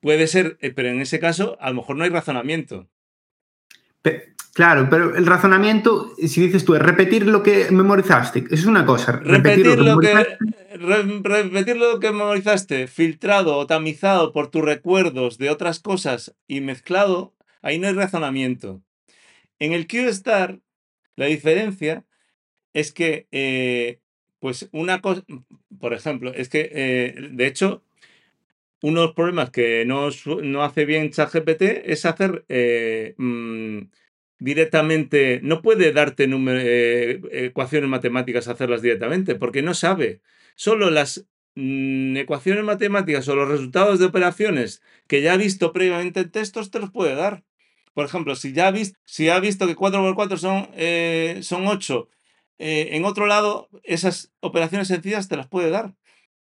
[0.00, 2.88] puede ser, eh, pero en ese caso a lo mejor no hay razonamiento.
[4.52, 9.12] Claro, pero el razonamiento, si dices tú, es repetir lo que memorizaste, es una cosa.
[9.12, 10.12] Repetir, lo, que,
[11.22, 17.32] repetir lo que memorizaste, filtrado o tamizado por tus recuerdos de otras cosas y mezclado,
[17.62, 18.82] ahí no hay razonamiento.
[19.60, 20.58] En el QStar,
[21.14, 22.04] la diferencia
[22.72, 24.00] es que, eh,
[24.40, 25.22] pues una cosa,
[25.78, 27.84] por ejemplo, es que, eh, de hecho,
[28.82, 30.08] uno de los problemas que no,
[30.42, 33.80] no hace bien ChatGPT es hacer eh, mm,
[34.38, 40.22] directamente, no puede darte eh, ecuaciones matemáticas, hacerlas directamente, porque no sabe.
[40.56, 46.20] Solo las mm, ecuaciones matemáticas o los resultados de operaciones que ya ha visto previamente
[46.20, 47.44] en textos te los puede dar.
[47.94, 51.40] Por ejemplo, si ya ha visto, si ha visto que 4 por 4 son, eh,
[51.42, 52.08] son 8,
[52.58, 55.94] eh, en otro lado, esas operaciones sencillas te las puede dar.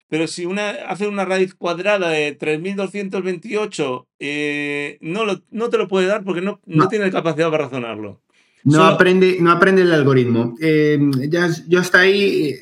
[0.09, 6.07] Pero si una, hace una raíz cuadrada de 3228, eh, no, no te lo puede
[6.07, 8.19] dar porque no, no, tiene capacidad para razonarlo.
[8.63, 10.55] No, aprende, no aprende el algoritmo.
[10.59, 12.55] Eh, ya, yo hasta ahí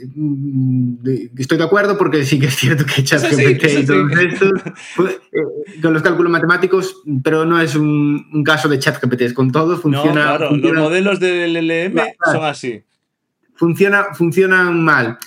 [1.05, 4.51] eh, estoy de acuerdo porque sí que es cierto que ChatGPT y todo esto
[4.95, 5.19] pues,
[5.81, 10.33] con los cálculos matemáticos, pero no es un, caso de ChatGPT, es con todo funciona.
[10.33, 12.83] No, claro, los modelos del LLM son así.
[13.55, 15.17] Funciona, funcionan mal.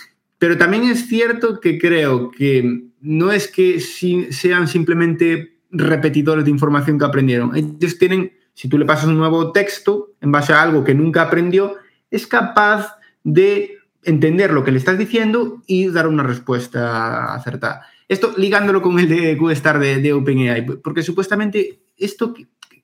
[0.41, 6.97] Pero también es cierto que creo que no es que sean simplemente repetidores de información
[6.97, 7.55] que aprendieron.
[7.55, 11.21] Ellos tienen, si tú le pasas un nuevo texto en base a algo que nunca
[11.21, 11.75] aprendió,
[12.09, 17.85] es capaz de entender lo que le estás diciendo y dar una respuesta acertada.
[18.07, 22.33] Esto ligándolo con el de QStar de, OpenAI, porque supuestamente esto,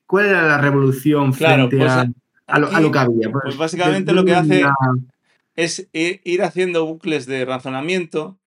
[0.06, 3.32] ¿cuál era la revolución frente pues, a, lo, que había?
[3.32, 4.62] Pues, pues básicamente lo que hace
[5.58, 8.38] es ir haciendo bucles de razonamiento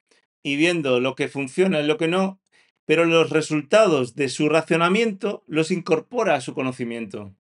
[0.42, 2.40] y viendo lo que funciona y lo que no,
[2.86, 7.36] pero los resultados de su racionamiento los incorpora a su conocimiento.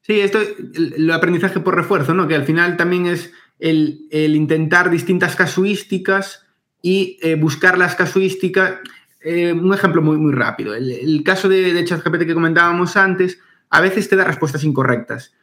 [0.00, 2.26] Sí, esto el aprendizaje por refuerzo, ¿no?
[2.26, 6.46] Que al final también es el, intentar distintas casuísticas
[6.80, 8.76] y eh, buscar las casuísticas.
[9.20, 10.74] Eh, un ejemplo muy, muy rápido.
[10.74, 15.34] El, caso de, de ChatGPT que comentábamos antes, a veces te da respuestas incorrectas.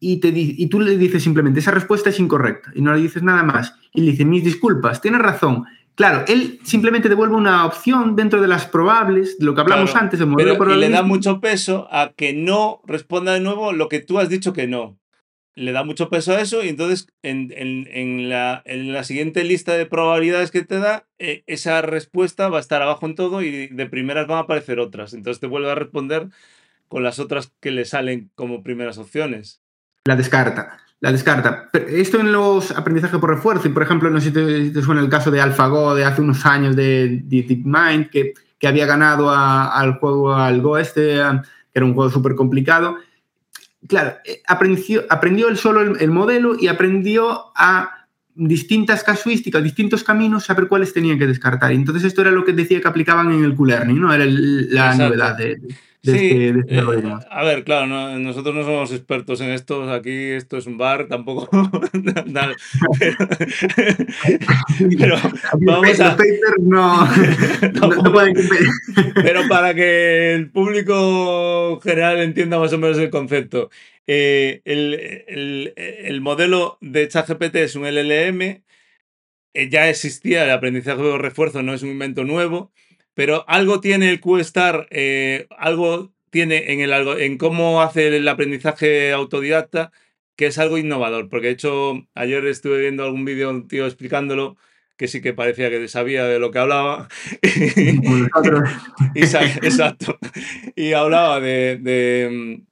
[0.00, 3.22] Y, te, y tú le dices simplemente, esa respuesta es incorrecta, y no le dices
[3.22, 3.74] nada más.
[3.92, 8.48] Y le dices, mis disculpas, tienes razón, Claro, él simplemente devuelve una opción dentro de
[8.48, 11.86] las probables, de lo que hablamos antes, del modelo pero, Y le da mucho peso
[11.90, 14.98] a que no responda de nuevo lo que tú has dicho que no.
[15.54, 19.86] Le da mucho peso a eso y entonces en, la, en la, siguiente lista de
[19.86, 23.86] probabilidades que te da, eh, esa respuesta va a estar abajo en todo y de
[23.86, 25.14] primeras van a aparecer otras.
[25.14, 26.26] Entonces te vuelve a responder
[26.88, 29.63] con las otras que le salen como primeras opciones.
[30.06, 31.68] La descarta la descarta.
[31.90, 35.10] esto en los aprendizajes por refuerzo, y por ejemplo, no sé si te, suena el
[35.10, 40.34] caso de AlphaGo de hace unos años de, DeepMind, que, que había ganado al juego,
[40.34, 41.42] al Go este, que
[41.74, 42.96] era un juego súper complicado.
[43.86, 50.46] Claro, eh, aprendió, aprendió él solo el, modelo y aprendió a distintas casuísticas, distintos caminos,
[50.46, 51.70] saber cuáles tenían que descartar.
[51.70, 54.10] Y entonces esto era lo que decía que aplicaban en el Q-Learning, ¿no?
[54.10, 55.60] Era la novedad de,
[56.04, 56.82] sí, este, este eh,
[57.30, 57.86] a ver, claro,
[58.18, 61.48] nosotros no somos expertos en esto, aquí esto es un bar, tampoco.
[64.98, 65.16] pero,
[65.60, 66.18] vamos a.
[66.60, 67.08] no,
[69.14, 73.70] pero para que el público general entienda más o menos el concepto.
[74.06, 78.62] Eh, el, modelo de ChatGPT es un LLM,
[79.54, 82.72] eh, ya existía el aprendizaje de refuerzo, no es un invento nuevo
[83.14, 89.12] pero algo tiene el QStar, eh, algo tiene en, el, en cómo hace el aprendizaje
[89.12, 89.92] autodidacta,
[90.36, 91.28] que es algo innovador.
[91.28, 94.56] Porque de hecho, ayer estuve viendo algún vídeo de un tío explicándolo
[94.96, 97.08] que sí que parecía que sabía de lo que hablaba.
[99.14, 100.18] y, exacto.
[100.76, 101.78] Y hablaba de,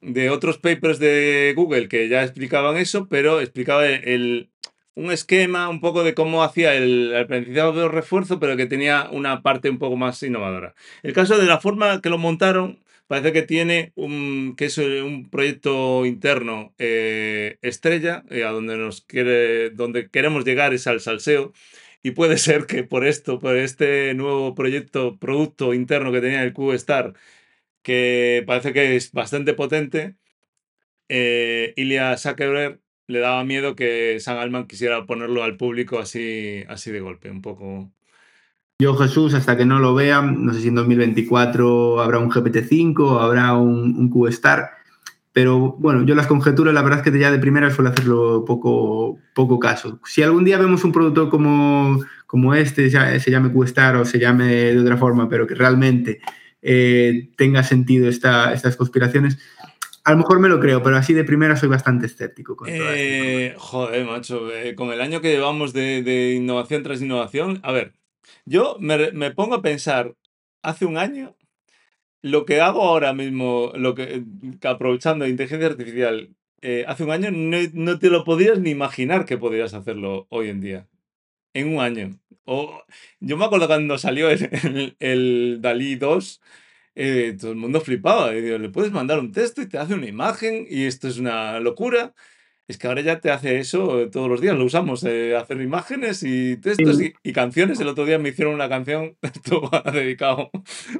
[0.01, 4.52] de, otros papers de Google que ya explicaban eso, pero explicaba el,
[4.95, 9.41] un esquema un poco de cómo hacía el aprendizaje de refuerzo, pero que tenía una
[9.41, 10.75] parte un poco más innovadora.
[11.03, 15.29] El caso de la forma que lo montaron, parece que tiene un, que es un
[15.29, 21.53] proyecto interno eh, estrella, eh, a donde, nos quiere, donde queremos llegar es al salseo.
[22.03, 26.53] Y puede ser que por esto, por este nuevo proyecto, producto interno que tenía el
[26.53, 27.13] QStar,
[27.83, 30.15] que parece que es bastante potente,
[31.09, 32.17] eh, Ilya
[33.13, 37.41] le daba miedo que San Alman quisiera ponerlo al público así, así de golpe, un
[37.41, 37.89] poco.
[38.79, 43.21] Yo, Jesús, hasta que no lo vean, no sé si en 2024 habrá un GPT-5,
[43.21, 44.71] habrá un, un QStar,
[45.31, 49.19] pero bueno, yo las conjeturas, la verdad es que ya de primera suelo hacerlo poco,
[49.33, 49.99] poco caso.
[50.05, 54.47] Si algún día vemos un producto como, como este, se llame QStar o se llame
[54.47, 56.19] de otra forma, pero que realmente
[56.61, 59.37] eh, tenga sentido esta, estas conspiraciones,
[60.03, 62.57] a lo mejor me lo creo, pero así de primera soy bastante escéptico.
[62.57, 67.71] Con eh, joder, macho, eh, con el año que llevamos de, innovación tras innovación, a
[67.71, 67.93] ver,
[68.45, 70.15] yo me, pongo a pensar,
[70.61, 71.35] hace un año,
[72.21, 74.23] lo que hago ahora mismo, lo que,
[74.63, 79.73] aprovechando inteligencia artificial, eh, hace un año no, te lo podías ni imaginar que podrías
[79.73, 80.87] hacerlo hoy en día.
[81.53, 82.19] En un año.
[82.45, 82.83] O,
[83.19, 86.41] yo me acuerdo cuando salió el, el Dalí 2,
[86.95, 88.31] eh, todo el mundo flipaba.
[88.31, 92.13] le puedes mandar un texto y te hace una imagen y esto es una locura.
[92.65, 96.23] Es que ahora ya te hace eso todos los días, lo usamos, eh, hacer imágenes
[96.23, 97.77] y textos y, canciones.
[97.81, 100.49] El otro día me hicieron una canción, esto va dedicado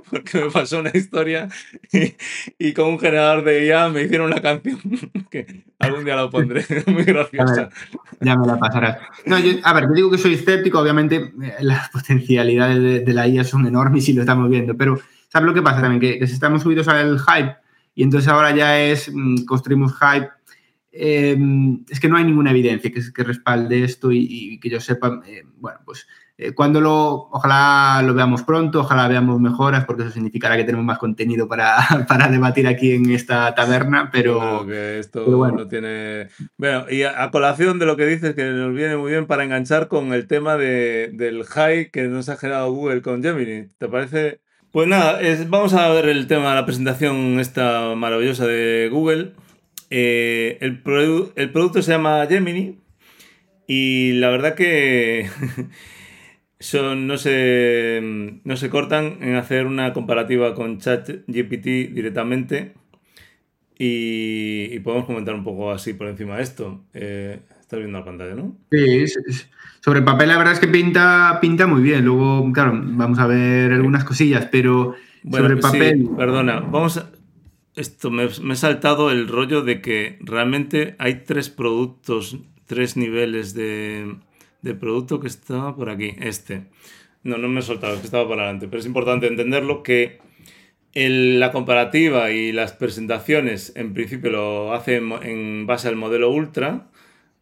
[0.09, 1.47] porque me pasó una historia
[2.59, 4.77] y, con un generador de IA me hicieron una canción
[5.31, 7.69] que algún día la pondré, muy graciosa.
[8.19, 8.97] Ya me la pasarás.
[9.63, 13.45] a ver, te digo que soy escéptico, obviamente eh, las potencialidades de, de la IA
[13.45, 14.99] son enormes y lo estamos viendo, pero
[15.33, 15.99] ¿Sabes lo que pasa también?
[15.99, 17.55] Que, estamos subidos al hype
[17.95, 20.29] y entonces ahora ya es, mm, construimos hype.
[20.91, 21.35] Eh,
[21.89, 25.43] es que no hay ninguna evidencia que, que respalde esto y, que yo sepa, eh,
[25.55, 26.05] bueno, pues
[26.37, 30.85] eh, cuando lo, ojalá lo veamos pronto, ojalá veamos mejoras, porque eso significará que tenemos
[30.85, 34.67] más contenido para, para debatir aquí en esta taberna, pero...
[34.67, 35.57] que esto bueno.
[35.57, 36.27] no tiene...
[36.57, 39.87] Bueno, y a, colación de lo que dices, que nos viene muy bien para enganchar
[39.87, 43.69] con el tema de, del hype que nos ha generado Google con Gemini.
[43.79, 48.89] ¿Te parece pues nada, vamos a ver el tema de la presentación esta maravillosa de
[48.91, 49.33] Google.
[49.91, 52.79] Eh, el, producto se llama Gemini
[53.67, 55.29] y la verdad que
[56.59, 57.99] son, no, se,
[58.43, 62.73] no se cortan en hacer una comparativa con ChatGPT directamente
[63.77, 66.83] y, podemos comentar un poco así por encima de esto.
[66.95, 67.41] Eh,
[67.73, 68.55] Estás viendo la pantalla, ¿no?
[68.69, 69.05] Sí,
[69.79, 72.05] sobre el papel la verdad es que pinta, pinta muy bien.
[72.05, 74.93] Luego, claro, vamos a ver algunas cosillas, pero
[75.27, 76.07] sobre el papel...
[76.15, 77.09] perdona, vamos a...
[77.75, 84.17] Esto, me, he saltado el rollo de que realmente hay tres productos, tres niveles de,
[84.61, 86.13] de producto que estaba por aquí.
[86.19, 86.67] Este.
[87.23, 88.67] No, no me he soltado, es que estaba por adelante.
[88.67, 90.19] Pero es importante entenderlo que
[90.93, 96.87] la comparativa y las presentaciones, en principio, lo hace en, base al modelo Ultra.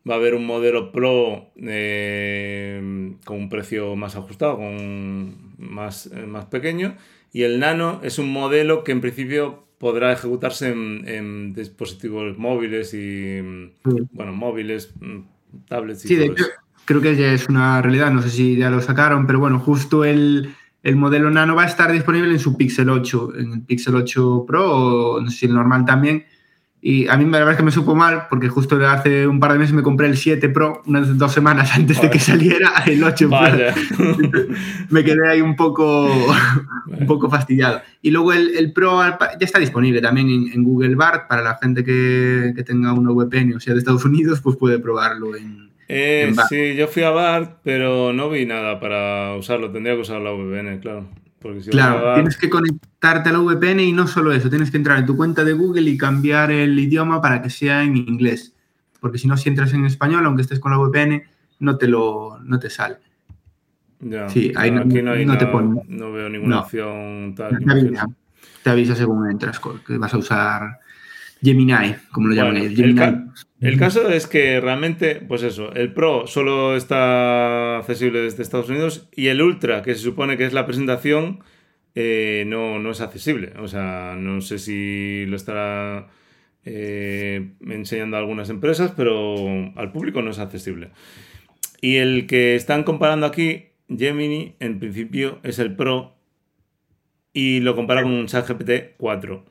[0.09, 6.25] Va a haber un modelo Pro eh, con un precio más ajustado, con más, eh,
[6.25, 6.95] más pequeño.
[7.31, 13.41] Y el Nano es un modelo que en principio podrá ejecutarse en, dispositivos móviles y,
[14.11, 15.19] bueno, móviles, mm,
[15.67, 16.45] tablets y Sí, de hecho,
[16.85, 20.05] creo que ya es una realidad, no sé si ya lo sacaron, pero bueno, justo
[20.05, 23.95] el, el modelo Nano va a estar disponible en su Pixel 8, en el Pixel
[23.95, 26.25] 8 Pro o no sé si el normal también.
[26.83, 29.53] Y a mí la verdad es que me supo mal porque justo hace un par
[29.53, 33.03] de meses me compré el 7 Pro, unas dos semanas antes de que saliera el
[33.03, 34.07] 8 Pro.
[34.89, 36.11] me quedé ahí un poco,
[36.87, 37.81] un poco fastidiado.
[38.01, 41.83] Y luego el, el, Pro ya está disponible también en, Google Bart para la gente
[41.83, 46.31] que, que, tenga una VPN o sea de Estados Unidos, pues puede probarlo en, eh,
[46.47, 49.73] sí, yo fui a BART, pero no vi nada para usarlo.
[49.73, 51.09] Tendría que usar la VPN, claro.
[51.69, 55.05] Claro, tienes que conectarte a la VPN y no solo eso, tienes que entrar en
[55.05, 58.53] tu cuenta de Google y cambiar el idioma para que sea en inglés.
[58.99, 61.23] Porque si no, si entras en español, aunque estés con la VPN,
[61.59, 62.97] no te, lo, no te sale.
[63.99, 65.81] Ya, sí, ahí no, aquí no, hay te pone.
[65.87, 67.57] no veo ninguna opción tal.
[67.59, 68.07] Te avisa,
[68.63, 70.79] te avisa según entras que vas a usar
[71.41, 72.79] Gemini, como lo llaman ellos.
[72.79, 72.95] El,
[73.77, 79.27] caso es que realmente, pues eso, el Pro solo está accesible desde Estados Unidos y
[79.27, 81.43] el Ultra, que se supone que es la presentación,
[81.93, 83.53] eh, no, no, es accesible.
[83.59, 86.07] O sea, no sé si lo estará
[86.65, 89.35] eh, enseñando a algunas empresas, pero
[89.75, 90.89] al público no es accesible.
[91.81, 96.15] Y el que están comparando aquí, Gemini, en principio es el Pro
[97.33, 99.50] y lo compara con un ChatGPT 4.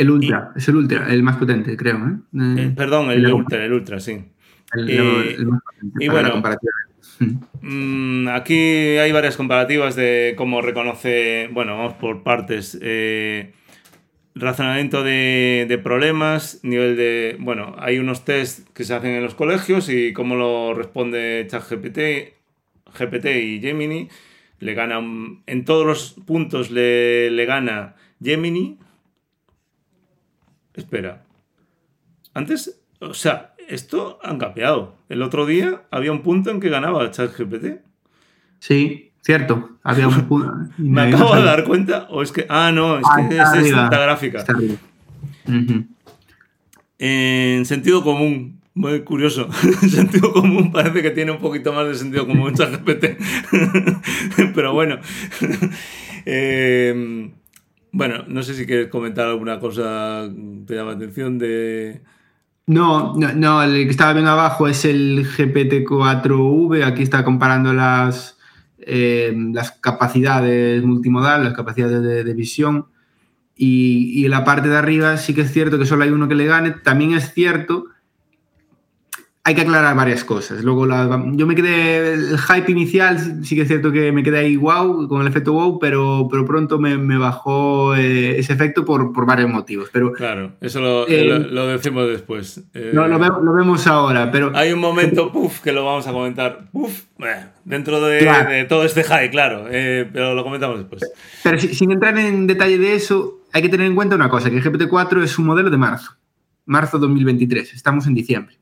[0.00, 1.96] El Ultra, es el Ultra, el más potente, creo.
[1.98, 2.16] ¿eh?
[2.56, 4.18] eh perdón, el, Ultra, el Ultra, sí.
[4.72, 6.42] El, eh, más potente y bueno,
[7.60, 8.54] mm, aquí
[8.96, 12.78] hay varias comparativas de cómo reconoce, bueno, vamos por partes.
[12.80, 13.52] Eh,
[14.34, 17.36] razonamiento de, de, problemas, nivel de.
[17.38, 21.98] Bueno, hay unos test que se hacen en los colegios y cómo lo responde ChatGPT
[22.98, 24.08] GPT y Gemini.
[24.60, 24.98] Le gana.
[25.46, 28.78] En todos los puntos le, le gana Gemini
[30.74, 31.24] Espera.
[32.34, 34.96] Antes, o sea, esto han cambiado.
[35.08, 37.80] El otro día había un punto en que ganaba el chat GPT.
[38.58, 39.78] Sí, cierto.
[39.82, 40.52] Había un punto.
[40.78, 42.06] Me acabo de dar cuenta.
[42.10, 42.46] O es que.
[42.48, 44.44] Ah, no, es que es esta gráfica.
[46.98, 48.60] En sentido común.
[48.74, 49.48] Muy curioso.
[49.82, 53.04] En sentido común parece que tiene un poquito más de sentido común ChatGPT.
[54.54, 54.98] Pero bueno.
[56.24, 57.30] eh,
[57.92, 62.02] bueno, no sé si quieres comentar alguna cosa que te llama atención de...
[62.66, 66.84] No, no, el que estaba bien abajo es el GPT-4V.
[66.84, 68.38] Aquí está comparando las,
[68.78, 72.86] eh, las capacidades multimodal, las capacidades de, visión.
[73.56, 76.36] Y, y, la parte de arriba sí que es cierto que solo hay uno que
[76.36, 76.70] le gane.
[76.70, 77.86] También es cierto
[79.42, 80.62] hay que aclarar varias cosas.
[80.62, 84.56] Luego, yo me quedé, el hype inicial, sí que es cierto que me quedé ahí
[84.56, 89.24] wow, con el efecto wow, pero, pero pronto me, bajó eh, ese efecto por, por,
[89.24, 89.88] varios motivos.
[89.92, 92.62] Pero, claro, eso lo, eh, lo, decimos después.
[92.74, 93.18] Eh, no, lo,
[93.54, 94.52] vemos ahora, pero...
[94.54, 97.04] Hay un momento, puff, que lo vamos a comentar, puff,
[97.64, 101.02] dentro de, todo este hype, claro, pero lo comentamos después.
[101.42, 104.58] Pero sin entrar en detalle de eso, hay que tener en cuenta una cosa, que
[104.58, 106.12] el GPT-4 es un modelo de marzo,
[106.66, 108.59] marzo 2023, estamos en diciembre.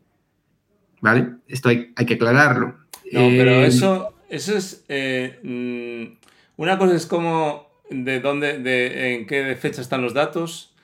[1.01, 1.29] ¿Vale?
[1.47, 2.77] Esto hay, que aclararlo.
[3.13, 4.85] No, pero eh, eso, eso es.
[4.89, 10.75] Eh, mm, una cosa es como de dónde, de en qué fecha están los datos,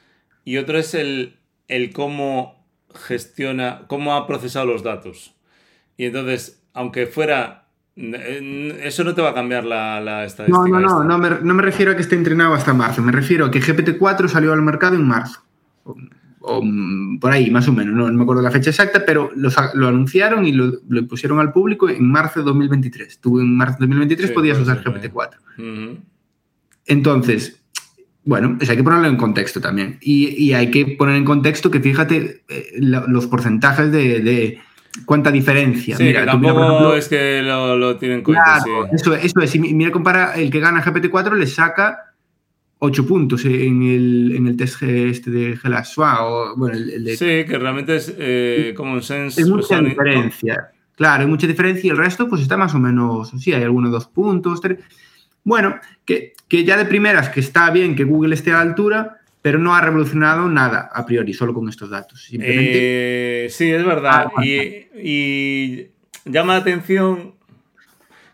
[0.45, 1.37] y otro es el,
[1.69, 5.35] el cómo gestiona, cómo ha procesado los datos.
[5.97, 7.65] Y entonces, aunque fuera
[7.97, 10.69] eh, eso no te va a cambiar la, la estadística.
[10.69, 13.13] No, no, no, no me, no me, refiero a que esté entrenado hasta marzo, me
[13.13, 15.45] refiero a que GPT-4 salió al mercado en marzo
[16.47, 19.89] o mm, por ahí, más o menos, no, me acuerdo la fecha exacta, pero lo,
[19.89, 20.75] anunciaron y lo,
[21.09, 23.19] pusieron al público en marzo de 2023.
[23.19, 25.31] Tú en marzo de 2023 podías usar GPT-4.
[26.87, 27.63] Entonces,
[28.25, 29.99] bueno, hay que ponerlo en contexto también.
[30.01, 34.61] Y, hay que poner en contexto que fíjate eh, los porcentajes de,
[35.07, 35.97] cuánta diferencia.
[35.97, 38.63] Sí, mira, tampoco es que lo, tienen en cuenta.
[38.93, 39.59] eso, eso es.
[39.59, 42.14] mira, compara el que gana GPT-4 le saca
[42.85, 46.25] 8 puntos en el, en el test este de Gelasua.
[46.25, 47.17] O, bueno, el, de...
[47.17, 49.43] Sí, que realmente es eh, Common Sense.
[49.43, 50.71] Hay mucha diferencia.
[50.95, 53.91] Claro, hay mucha diferencia y el resto pues está más o menos, sí, hay algunos
[53.91, 54.79] dos puntos, tres.
[55.43, 59.21] Bueno, que, que ya de primeras que está bien que Google esté a la altura,
[59.43, 62.23] pero no ha revolucionado nada a priori, solo con estos datos.
[62.23, 63.47] Simplemente...
[63.47, 64.29] Eh, sí, es verdad.
[64.37, 65.89] Ah, y, y,
[66.25, 67.35] llama la atención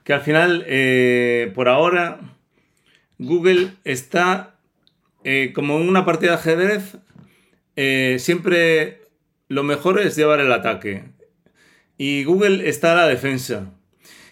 [0.05, 2.21] que al final, eh, por ahora,
[3.21, 4.55] Google está
[5.25, 6.97] eh, como en una partida de ajedrez,
[7.77, 9.03] eh, siempre
[9.49, 11.05] lo mejor es llevar el ataque.
[11.99, 13.75] Y Google está a la defensa.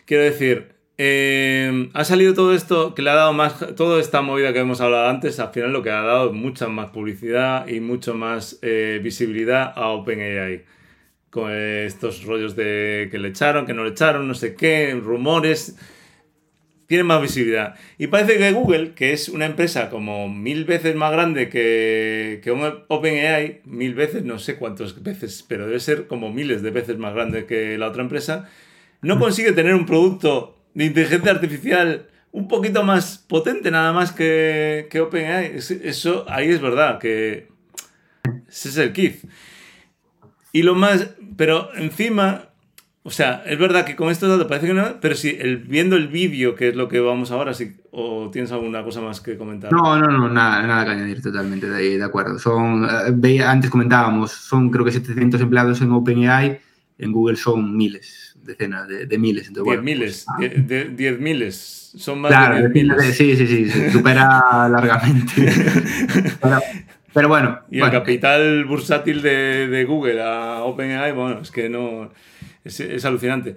[0.07, 4.55] Quiero decir, eh, ha salido todo esto que le ha dado más, toda esta movida
[4.55, 8.15] que hemos hablado antes, al final lo que ha dado mucha más publicidad y mucho
[8.15, 8.59] más
[9.03, 10.65] visibilidad a OpenAI.
[11.29, 15.77] Con estos rollos de que le echaron, que no le echaron, no sé qué, rumores
[16.89, 17.75] tiene más visibilidad.
[17.99, 22.51] Y parece que Google, que es una empresa como mil veces más grande que, que
[22.51, 27.15] OpenAI, mil veces, no sé cuántas veces, pero debe ser como miles de veces más
[27.15, 28.49] grande que la otra empresa,
[29.03, 29.21] no mm.
[29.21, 35.01] consigue tener un producto de inteligencia artificial un poquito más potente nada más que, que
[35.01, 35.57] OpenAI.
[35.57, 37.49] Eso ahí es verdad, que
[38.49, 39.25] ese es el kit.
[40.53, 42.48] Y lo más, pero encima
[43.05, 45.97] o sea, es verdad que con estos datos parece que no, pero si el, viendo
[45.97, 49.39] el vídeo, que es lo que vamos ahora, si, o tienes alguna cosa más que
[49.39, 49.73] comentar.
[49.73, 52.39] No, no, no, nada, nada que añadir totalmente, de, de acuerdo.
[52.39, 52.87] Son,
[53.25, 56.61] eh, antes comentábamos, son creo que 700 empleados en OpenAI,
[56.99, 59.53] en Google son miles, decenas de, miles.
[59.55, 60.27] diez miles,
[60.97, 63.17] diez, miles, son más de diez miles.
[63.17, 65.51] Sí, sí, sí, supera largamente.
[67.15, 67.61] pero, bueno.
[67.71, 72.11] Y el capital bursátil de, de Google a OpenAI, bueno, es que no...
[72.65, 73.57] Es, alucinante.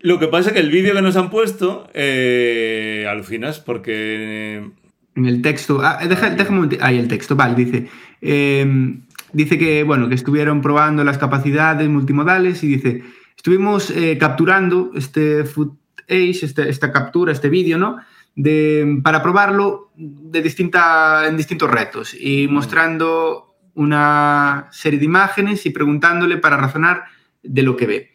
[0.00, 4.70] Lo que pasa es que el vídeo que nos han puesto, eh, alucinas porque...
[5.16, 7.88] En el texto, ah, deja, déjame un ahí el texto, vale, dice,
[8.20, 13.02] em, dice que, bueno, que estuvieron probando las capacidades multimodales y dice,
[13.36, 17.98] estuvimos eh, capturando este footage, este, esta captura, este vídeo, ¿no?
[18.36, 22.52] De, para probarlo de distinta, en distintos retos y mm.
[22.52, 27.04] mostrando una serie de imágenes y preguntándole para razonar
[27.42, 28.10] de lo que ve.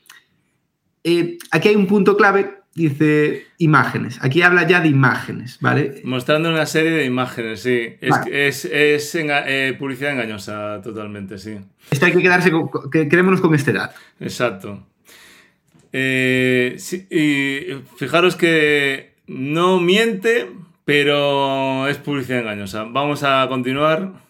[1.03, 4.17] Eh, aquí hay un punto clave, dice imágenes.
[4.21, 6.01] Aquí habla ya de imágenes, ¿vale?
[6.03, 7.95] Mostrando una serie de imágenes, sí.
[8.01, 11.57] Es, es, eh, publicidad engañosa totalmente, sí.
[11.91, 13.95] Esto hay que quedarse, con, que, quedémonos con este dato.
[14.19, 14.86] Exacto.
[15.93, 16.78] Eh,
[17.09, 20.47] y fijaros que no miente,
[20.84, 22.84] pero es publicidad engañosa.
[22.84, 24.24] Vamos a continuar.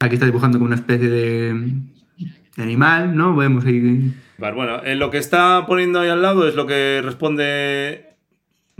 [0.00, 1.72] Aquí está dibujando como una especie de,
[2.56, 3.34] animal, ¿no?
[3.34, 4.12] Vemos ahí.
[4.38, 8.14] Bueno, eh, lo que está poniendo ahí al lado es lo que responde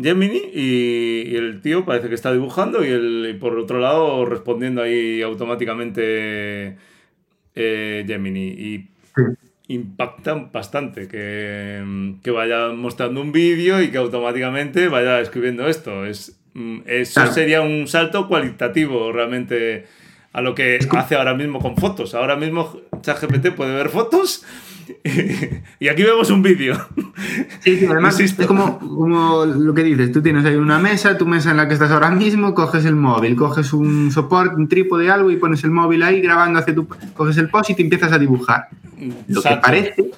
[0.00, 5.20] Gemini y, el tío parece que está dibujando y, el, por otro lado respondiendo ahí
[5.22, 6.76] automáticamente
[7.56, 8.48] eh, Gemini.
[8.48, 8.90] Y
[9.66, 16.06] impacta bastante que, que, vaya mostrando un vídeo y que automáticamente vaya escribiendo esto.
[16.06, 19.86] Es, mm, eso sería un salto cualitativo realmente
[20.38, 22.14] a lo que hace ahora mismo con fotos.
[22.14, 24.44] Ahora mismo ChatGPT puede ver fotos
[25.80, 26.76] y aquí vemos un vídeo.
[27.60, 31.26] Sí, sí, además es como, como, lo que dices, tú tienes ahí una mesa, tu
[31.26, 35.10] mesa en la que estás ahora mismo, coges el móvil, coges un soporte, un trípode,
[35.10, 36.86] algo y pones el móvil ahí grabando hacia tu...
[37.14, 38.68] coges el post y te empiezas a dibujar.
[39.26, 40.10] Lo que parece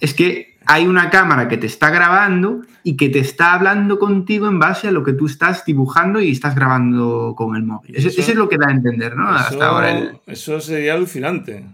[0.00, 4.48] es que hay una cámara que te está grabando y que te está hablando contigo
[4.48, 7.96] en base a lo que tú estás dibujando y estás grabando con el móvil.
[7.96, 9.34] Eso, es lo que da a entender, ¿no?
[9.34, 10.12] Eso, Hasta ahora.
[10.26, 11.64] Eso sería alucinante.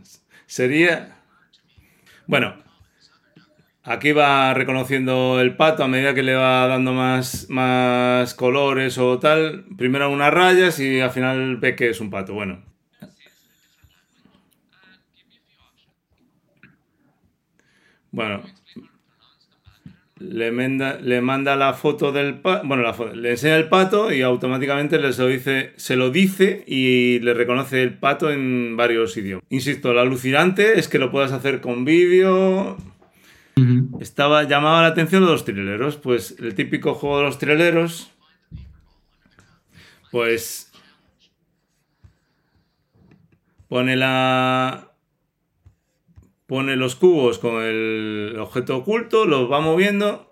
[0.47, 1.17] Sería.
[2.29, 2.55] Bueno,
[3.83, 9.19] aquí va reconociendo el pato a medida que le va dando más, más colores o
[9.19, 9.65] tal.
[9.77, 12.33] Primero unas rayas y al final ve que es un pato.
[12.33, 12.63] Bueno,
[18.15, 18.45] Bueno,
[20.31, 24.99] le, le manda la foto del pato, bueno, la le enseña el pato y automáticamente
[24.99, 29.45] le se lo, dice, se lo dice y le reconoce el pato en varios idiomas.
[29.51, 32.77] Insisto, lo alucinante es que lo puedas hacer con vídeo.
[34.01, 38.11] Estaba llamaba la atención de los trileros, pues el típico juego de los trileros,
[40.11, 40.73] pues
[43.69, 44.94] pone la
[46.55, 50.31] pone los cubos con el objeto oculto, los va moviendo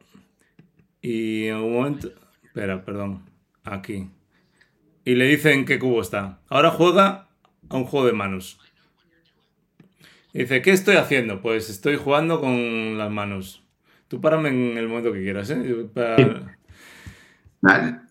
[1.00, 2.12] y en un momento...
[2.44, 3.24] Espera, perdón.
[3.64, 4.08] Aquí.
[5.04, 6.38] Y le dicen qué cubo está.
[6.48, 7.26] Ahora juega
[7.68, 8.60] a un juego de manos.
[10.32, 11.42] dice, ¿qué estoy haciendo?
[11.42, 13.64] Pues estoy jugando con las manos.
[14.06, 15.88] Tú párame en el momento que quieras, ¿eh?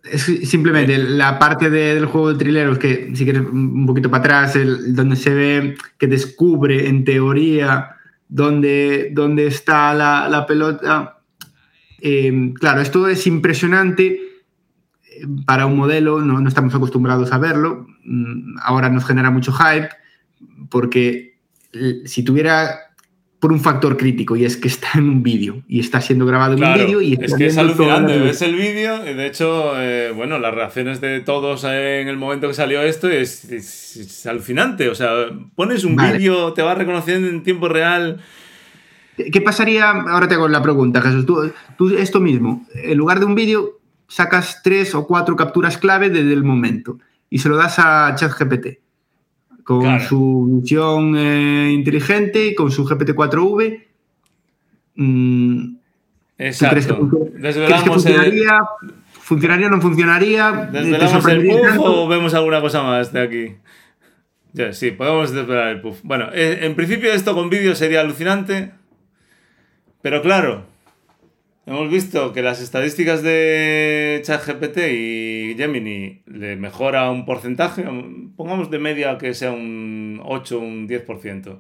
[0.04, 4.58] Es simplemente la parte del juego de trileros, que si quieres un poquito para atrás,
[4.58, 7.96] el, donde se ve que descubre en teoría
[8.32, 11.20] dónde, dónde está la, pelota.
[12.02, 14.20] Eh, claro, esto es impresionante
[15.46, 17.86] para un modelo, no, no, estamos acostumbrados a verlo.
[18.04, 19.90] Mm, ahora nos genera mucho hype
[20.70, 21.38] porque
[22.06, 22.91] si tuviera
[23.42, 26.54] por un factor crítico y es que está en un vídeo y está siendo grabado
[26.54, 30.38] en un vídeo y es que es alucinante ves el vídeo de hecho eh, bueno
[30.38, 35.10] las reacciones de todos en el momento que salió esto es, alucinante o sea
[35.56, 38.22] pones un vídeo te va reconociendo en tiempo real
[39.32, 39.92] ¿Qué pasaría?
[39.92, 41.28] Ahora te hago la pregunta, Jesús.
[41.28, 43.78] Tú, tú esto mismo, en lugar de un vídeo,
[44.08, 46.98] sacas tres o cuatro capturas clave desde el momento
[47.30, 48.80] y se lo das a ChatGPT
[49.64, 53.84] con su visión eh, inteligente y con su GPT-4V.
[54.96, 55.76] Mm,
[56.38, 57.10] Exacto.
[57.36, 58.60] ¿crees que, funcionaría?
[59.12, 60.70] ¿Funcionaría o no funcionaría?
[60.72, 63.56] ¿Desvelamos el puff o vemos alguna cosa más de aquí?
[64.74, 66.00] sí, podemos desvelar el puff.
[66.04, 68.72] Bueno, eh, en principio esto con vídeo sería alucinante,
[70.02, 70.66] pero claro,
[71.72, 77.86] Hemos visto que las estadísticas de ChatGPT y Gemini le mejora un porcentaje,
[78.36, 81.60] pongamos de media que sea un 8 o un 10%.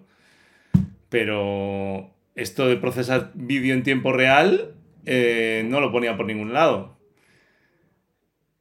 [1.07, 6.97] Pero esto de procesar vídeo en tiempo real eh, no lo ponía por ningún lado.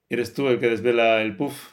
[0.09, 1.71] Eres tú el que desvela el puff.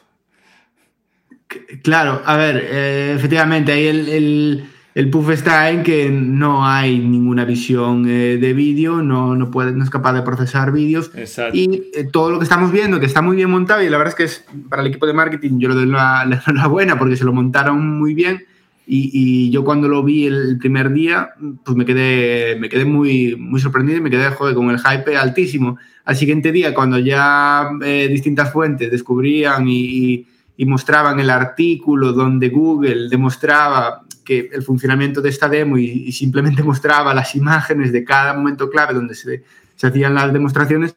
[1.84, 4.64] Claro, a ver, eh, efectivamente, ahí el el
[5.06, 9.84] puff está en que no hay ninguna visión eh, de vídeo, no, no, puede, no
[9.84, 11.12] es capaz de procesar vídeos.
[11.52, 14.14] Y eh, todo lo que estamos viendo, que está muy bien montado, y la verdad
[14.14, 17.16] es que es para el equipo de marketing, yo lo doy la, la, buena porque
[17.16, 18.42] se lo montaron muy bien.
[18.90, 21.30] Y, yo cuando lo vi el primer día,
[21.64, 25.16] pues me quedé, me quedé muy, muy sorprendido y me quedé joder, con el hype
[25.16, 25.78] altísimo.
[26.06, 30.26] Al siguiente día, cuando ya eh, distintas fuentes descubrían y,
[30.56, 36.62] y mostraban el artículo donde Google demostraba que el funcionamiento de esta demo y, simplemente
[36.72, 39.42] mostraba las imágenes de cada momento clave donde se,
[39.74, 40.94] se hacían las demostraciones,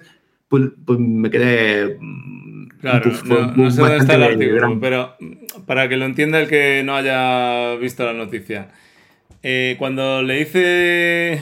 [0.50, 1.98] pues, pues me quedé...
[1.98, 3.10] Mm, claro,
[3.56, 5.16] no, sé dónde está el artículo, pero
[5.66, 8.68] para que lo entienda el que no haya visto la noticia.
[9.44, 11.42] Eh, cuando le dice,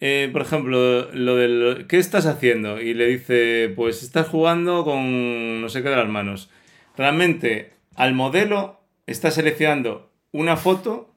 [0.00, 2.80] eh, por ejemplo, lo del ¿qué estás haciendo?
[2.80, 6.48] Y le dice, pues estás jugando con no sé qué de las manos.
[6.96, 11.14] Realmente, al modelo está seleccionando una foto,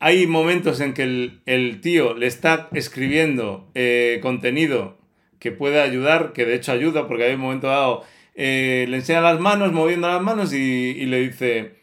[0.00, 1.02] hay momentos en que
[1.44, 4.96] el, tío le está escribiendo eh, contenido
[5.38, 9.20] que puede ayudar, que de hecho ayuda, porque hay un momento dado, eh, le enseña
[9.20, 11.76] las manos, moviendo las manos y, le dice,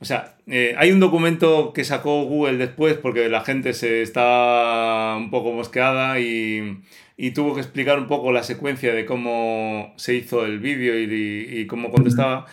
[0.00, 5.14] o sea, eh, hay un documento que sacó Google después porque la gente se está
[5.16, 6.82] un poco mosqueada y,
[7.34, 11.66] tuvo que explicar un poco la secuencia de cómo se hizo el vídeo y, y,
[11.66, 12.46] cómo contestaba.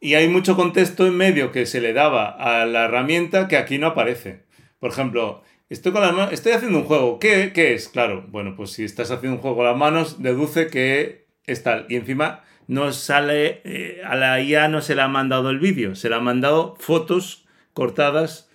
[0.00, 3.76] Y hay mucho contexto en medio que se le daba a la herramienta que aquí
[3.76, 4.44] no aparece.
[4.78, 7.18] Por ejemplo, estoy, con las estoy haciendo un juego.
[7.18, 7.88] ¿Qué, es?
[7.88, 11.84] Claro, bueno, pues si estás haciendo un juego con las manos, deduce que es tal.
[11.90, 15.94] Y encima no sale, eh, a la IA no se le ha mandado el vídeo,
[15.94, 18.48] se le ha mandado fotos cortadas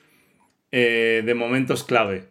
[0.72, 2.28] eh, de momentos clave.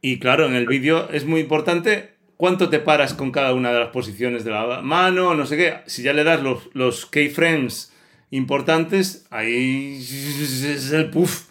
[0.00, 3.80] Y claro, en el vídeo es muy importante cuánto te paras con cada una de
[3.80, 5.78] las posiciones de la mano, no sé qué.
[5.86, 7.92] Si ya le das los, los keyframes
[8.30, 11.46] importantes, ahí es el puff.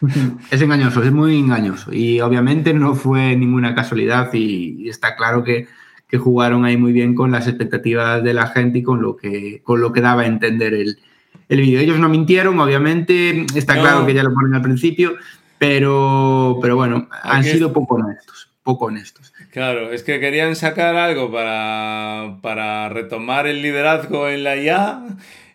[0.50, 1.92] Es engañoso, es muy engañoso.
[1.92, 5.68] Y obviamente no fue ninguna casualidad y, está claro que,
[6.18, 9.80] jugaron ahí muy bien con las expectativas de la gente y con lo que, con
[9.80, 10.98] lo que daba a entender el,
[11.48, 11.78] el vídeo.
[11.78, 15.14] Ellos no mintieron, obviamente, está claro que ya lo ponen al principio,
[15.58, 19.32] pero, pero bueno, han sido poco honestos, poco honestos.
[19.52, 25.02] Claro, es que querían sacar algo para, para retomar el liderazgo en la IA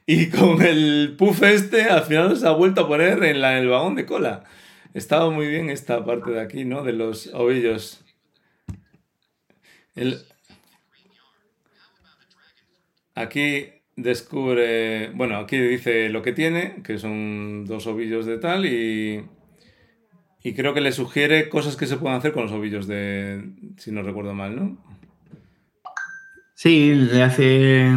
[0.07, 3.67] y con el puff este, al final se ha vuelto a poner en, la, el
[3.67, 4.43] vagón de cola.
[4.93, 6.83] Estaba muy bien esta parte de aquí, ¿no?
[6.83, 8.05] De los ovillos.
[13.15, 19.25] Aquí descubre, bueno, aquí dice lo que tiene, que son dos ovillos de tal, y,
[20.43, 23.41] y creo que le sugiere cosas que se pueden hacer con los ovillos de,
[23.77, 24.77] si no recuerdo mal, ¿no?
[26.57, 27.91] Sí, le hace.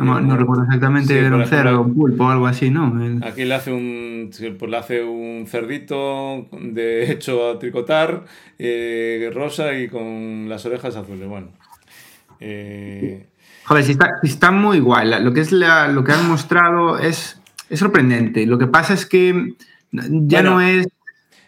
[0.00, 2.98] no, recuerdo exactamente, era un cerdo, un pulpo o algo así, ¿no?
[3.22, 4.30] Aquí le hace un.
[4.58, 8.24] Pues le hace un cerdito de hecho a tricotar,
[8.58, 11.28] eh, rosa y con las orejas azules.
[11.28, 11.48] Bueno.
[12.40, 13.26] Eh,
[13.64, 15.22] Joder, si está, muy igual.
[15.22, 17.38] Lo que, es lo que han mostrado es,
[17.68, 18.46] es sorprendente.
[18.46, 19.54] Lo que pasa es que
[19.92, 20.88] ya no es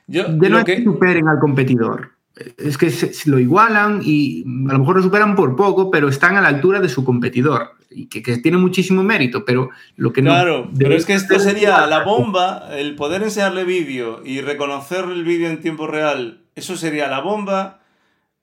[0.07, 2.20] Yo, de no que superen al competidor.
[2.57, 6.37] Es que se, lo igualan y a lo mejor lo superan por poco, pero están
[6.37, 7.73] a la altura de su competidor.
[7.91, 10.31] Y que, tiene muchísimo mérito, pero lo que no.
[10.31, 15.25] Claro, pero es que esto sería la bomba, el poder enseñarle vídeo y reconocer el
[15.25, 17.81] vídeo en tiempo real, eso sería la bomba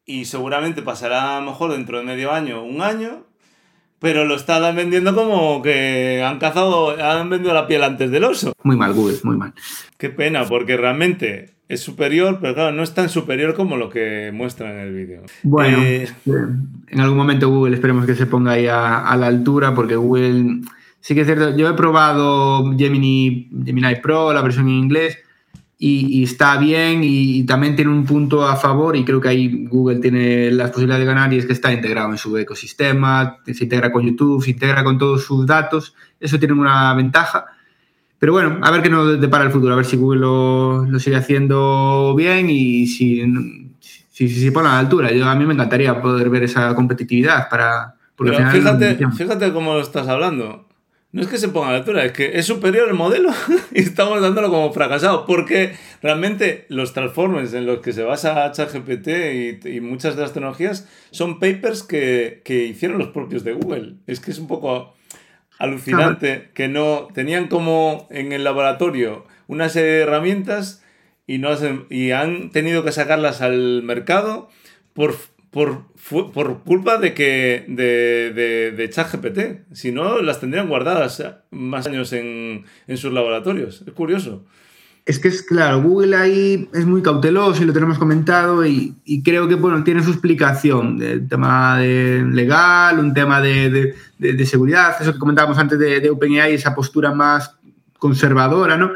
[0.05, 3.25] y seguramente pasará a lo mejor dentro de medio año, un año,
[3.99, 8.53] pero lo están vendiendo como que han cazado, han vendido la piel antes del oso.
[8.63, 9.53] Muy mal, Google, muy mal.
[9.97, 14.31] Qué pena, porque realmente es superior, pero claro, no es tan superior como lo que
[14.33, 15.23] muestra en el vídeo.
[15.43, 16.31] Bueno, eh, eh,
[16.87, 20.61] en algún momento Google esperemos que se ponga ahí a, la altura, porque Google,
[21.01, 25.17] sí que es cierto, yo he probado Gemini, Gemini Pro, la versión en inglés,
[25.79, 29.99] y, está bien y, también tiene un punto a favor y creo que ahí Google
[29.99, 33.91] tiene las posibilidades de ganar y es que está integrado en su ecosistema, se integra
[33.91, 37.45] con YouTube, se integra con todos sus datos, eso tiene una ventaja.
[38.19, 41.15] Pero bueno, a ver qué nos depara el futuro, a ver si Google lo, sigue
[41.15, 43.21] haciendo bien y si,
[43.79, 45.11] si, si, se pone a la altura.
[45.11, 47.95] Yo, a mí me encantaría poder ver esa competitividad para...
[48.17, 50.67] Pero fíjate, fíjate cómo lo estás hablando
[51.17, 53.31] no es que se ponga a la altura, es que es superior el modelo
[53.73, 59.07] y estamos dándolo como fracasado, porque realmente los transformers en los que se basa ChatGPT
[59.07, 63.95] y, y muchas de las tecnologías son papers que, que, hicieron los propios de Google.
[64.05, 64.93] Es que es un poco
[65.59, 70.83] alucinante que no tenían como en el laboratorio una serie de herramientas
[71.25, 71.49] y, no
[71.89, 74.49] y han tenido que sacarlas al mercado
[74.93, 75.15] por
[75.57, 75.85] por,
[76.33, 79.73] por culpa de que de, de, de ChatGPT.
[79.73, 83.83] Si no, las tendrían guardadas más años en, en, sus laboratorios.
[83.87, 84.45] Es curioso.
[85.07, 89.23] Es que es claro, Google ahí es muy cauteloso y lo tenemos comentado y, y
[89.23, 94.97] creo que bueno, tiene su explicación, el tema de legal, un tema de, de, seguridad,
[94.99, 97.55] eso que comentábamos antes de, OpenAI, esa postura más
[97.97, 98.91] conservadora, ¿no?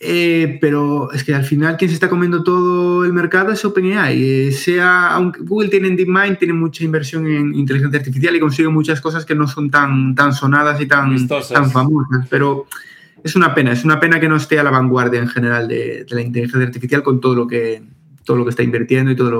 [0.00, 4.48] Eh, pero es que al final quien se está comiendo todo el mercado es OpenAI.
[4.48, 8.70] Eh, sea, aunque Google tiene en DeepMind, tiene mucha inversión en inteligencia artificial y consigue
[8.70, 12.26] muchas cosas que no son tan, tan sonadas y tan, tan famosas.
[12.30, 12.66] Pero
[13.26, 16.06] es una pena, es una pena que no esté a la vanguardia en general de,
[16.08, 17.82] la inteligencia artificial con todo lo que
[18.24, 19.30] todo lo que está invirtiendo y toda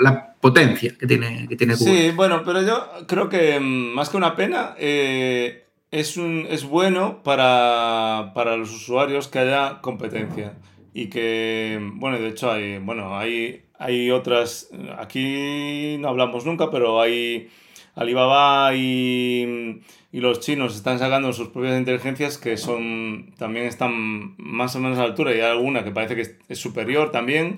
[0.00, 1.94] la potencia que tiene, que tiene Google.
[1.94, 6.64] Sí, bueno, pero yo creo que mm, más que una pena, eh, es, un, es
[6.64, 10.54] bueno para, los usuarios que haya competencia
[10.94, 17.02] y que, bueno, de hecho hay, bueno, hay, hay otras, aquí no hablamos nunca, pero
[17.02, 17.50] hay
[17.94, 19.82] Alibaba y,
[20.14, 24.96] y los chinos están sacando sus propias inteligencias que son, también están más o menos
[24.96, 27.56] a la altura y hay alguna que parece que es superior también.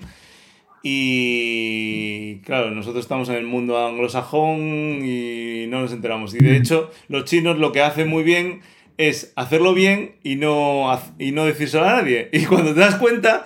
[0.81, 6.33] Y claro, nosotros estamos en el mundo anglosajón y no nos enteramos.
[6.33, 8.61] Y de hecho, los chinos lo que hacen muy bien
[8.97, 12.29] es hacerlo bien y no, y no decírselo a nadie.
[12.33, 13.45] Y cuando te das cuenta,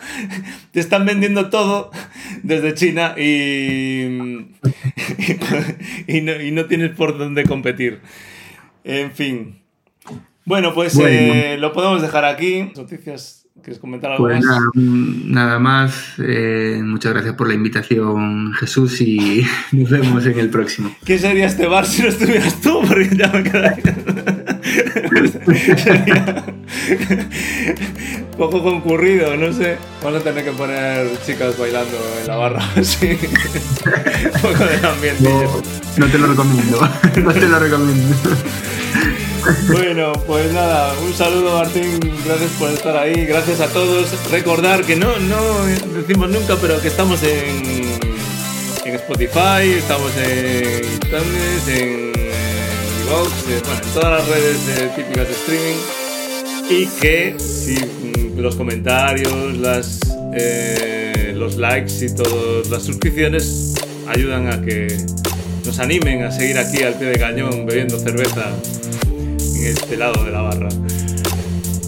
[0.72, 1.92] te están vendiendo todo
[2.44, 4.06] desde China y,
[6.08, 8.00] y, no, y no tienes por dónde competir.
[8.84, 9.62] En fin.
[10.46, 12.72] Bueno, pues eh, lo podemos dejar aquí.
[12.76, 14.44] Noticias ¿Quieres comentar algo pues
[14.76, 16.14] Nada, más.
[16.18, 20.96] Eh, muchas gracias por la invitación, Jesús, y nos vemos en el próximo.
[21.06, 22.82] ¿Qué sería este bar si no estuvieras tú?
[22.88, 24.41] Porque ya me sería
[28.38, 29.78] poco concurrido, no sé.
[30.04, 33.12] Vamos a tener que poner chicas bailando en la barra, así.
[33.12, 33.18] Un
[34.42, 35.24] poco de ambiente.
[35.24, 35.62] No,
[35.98, 36.80] no te lo recomiendo.
[37.22, 38.16] No te lo recomiendo.
[39.68, 44.10] Bueno, pues nada, un saludo Martín, gracias por estar ahí, gracias a todos.
[44.32, 45.66] Recordar que no, no
[45.96, 47.92] decimos nunca, pero que estamos en,
[48.86, 52.12] en Spotify, estamos en iTunes, en
[53.12, 53.28] Bueno,
[53.84, 55.78] en todas las redes típicas de streaming.
[56.70, 60.00] Y que si mm, los comentarios, las,
[60.34, 63.74] eh, los likes y todas las suscripciones
[64.08, 64.96] ayudan a que
[65.66, 68.50] nos animen a seguir aquí al pie de cañón bebiendo cerveza
[69.40, 70.70] en este lado de la barra.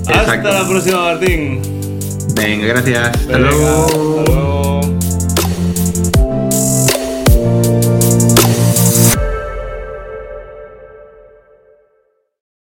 [0.07, 1.61] Hasta la próxima, Martín.
[2.35, 3.15] Venga, gracias.
[3.15, 4.81] Hasta luego.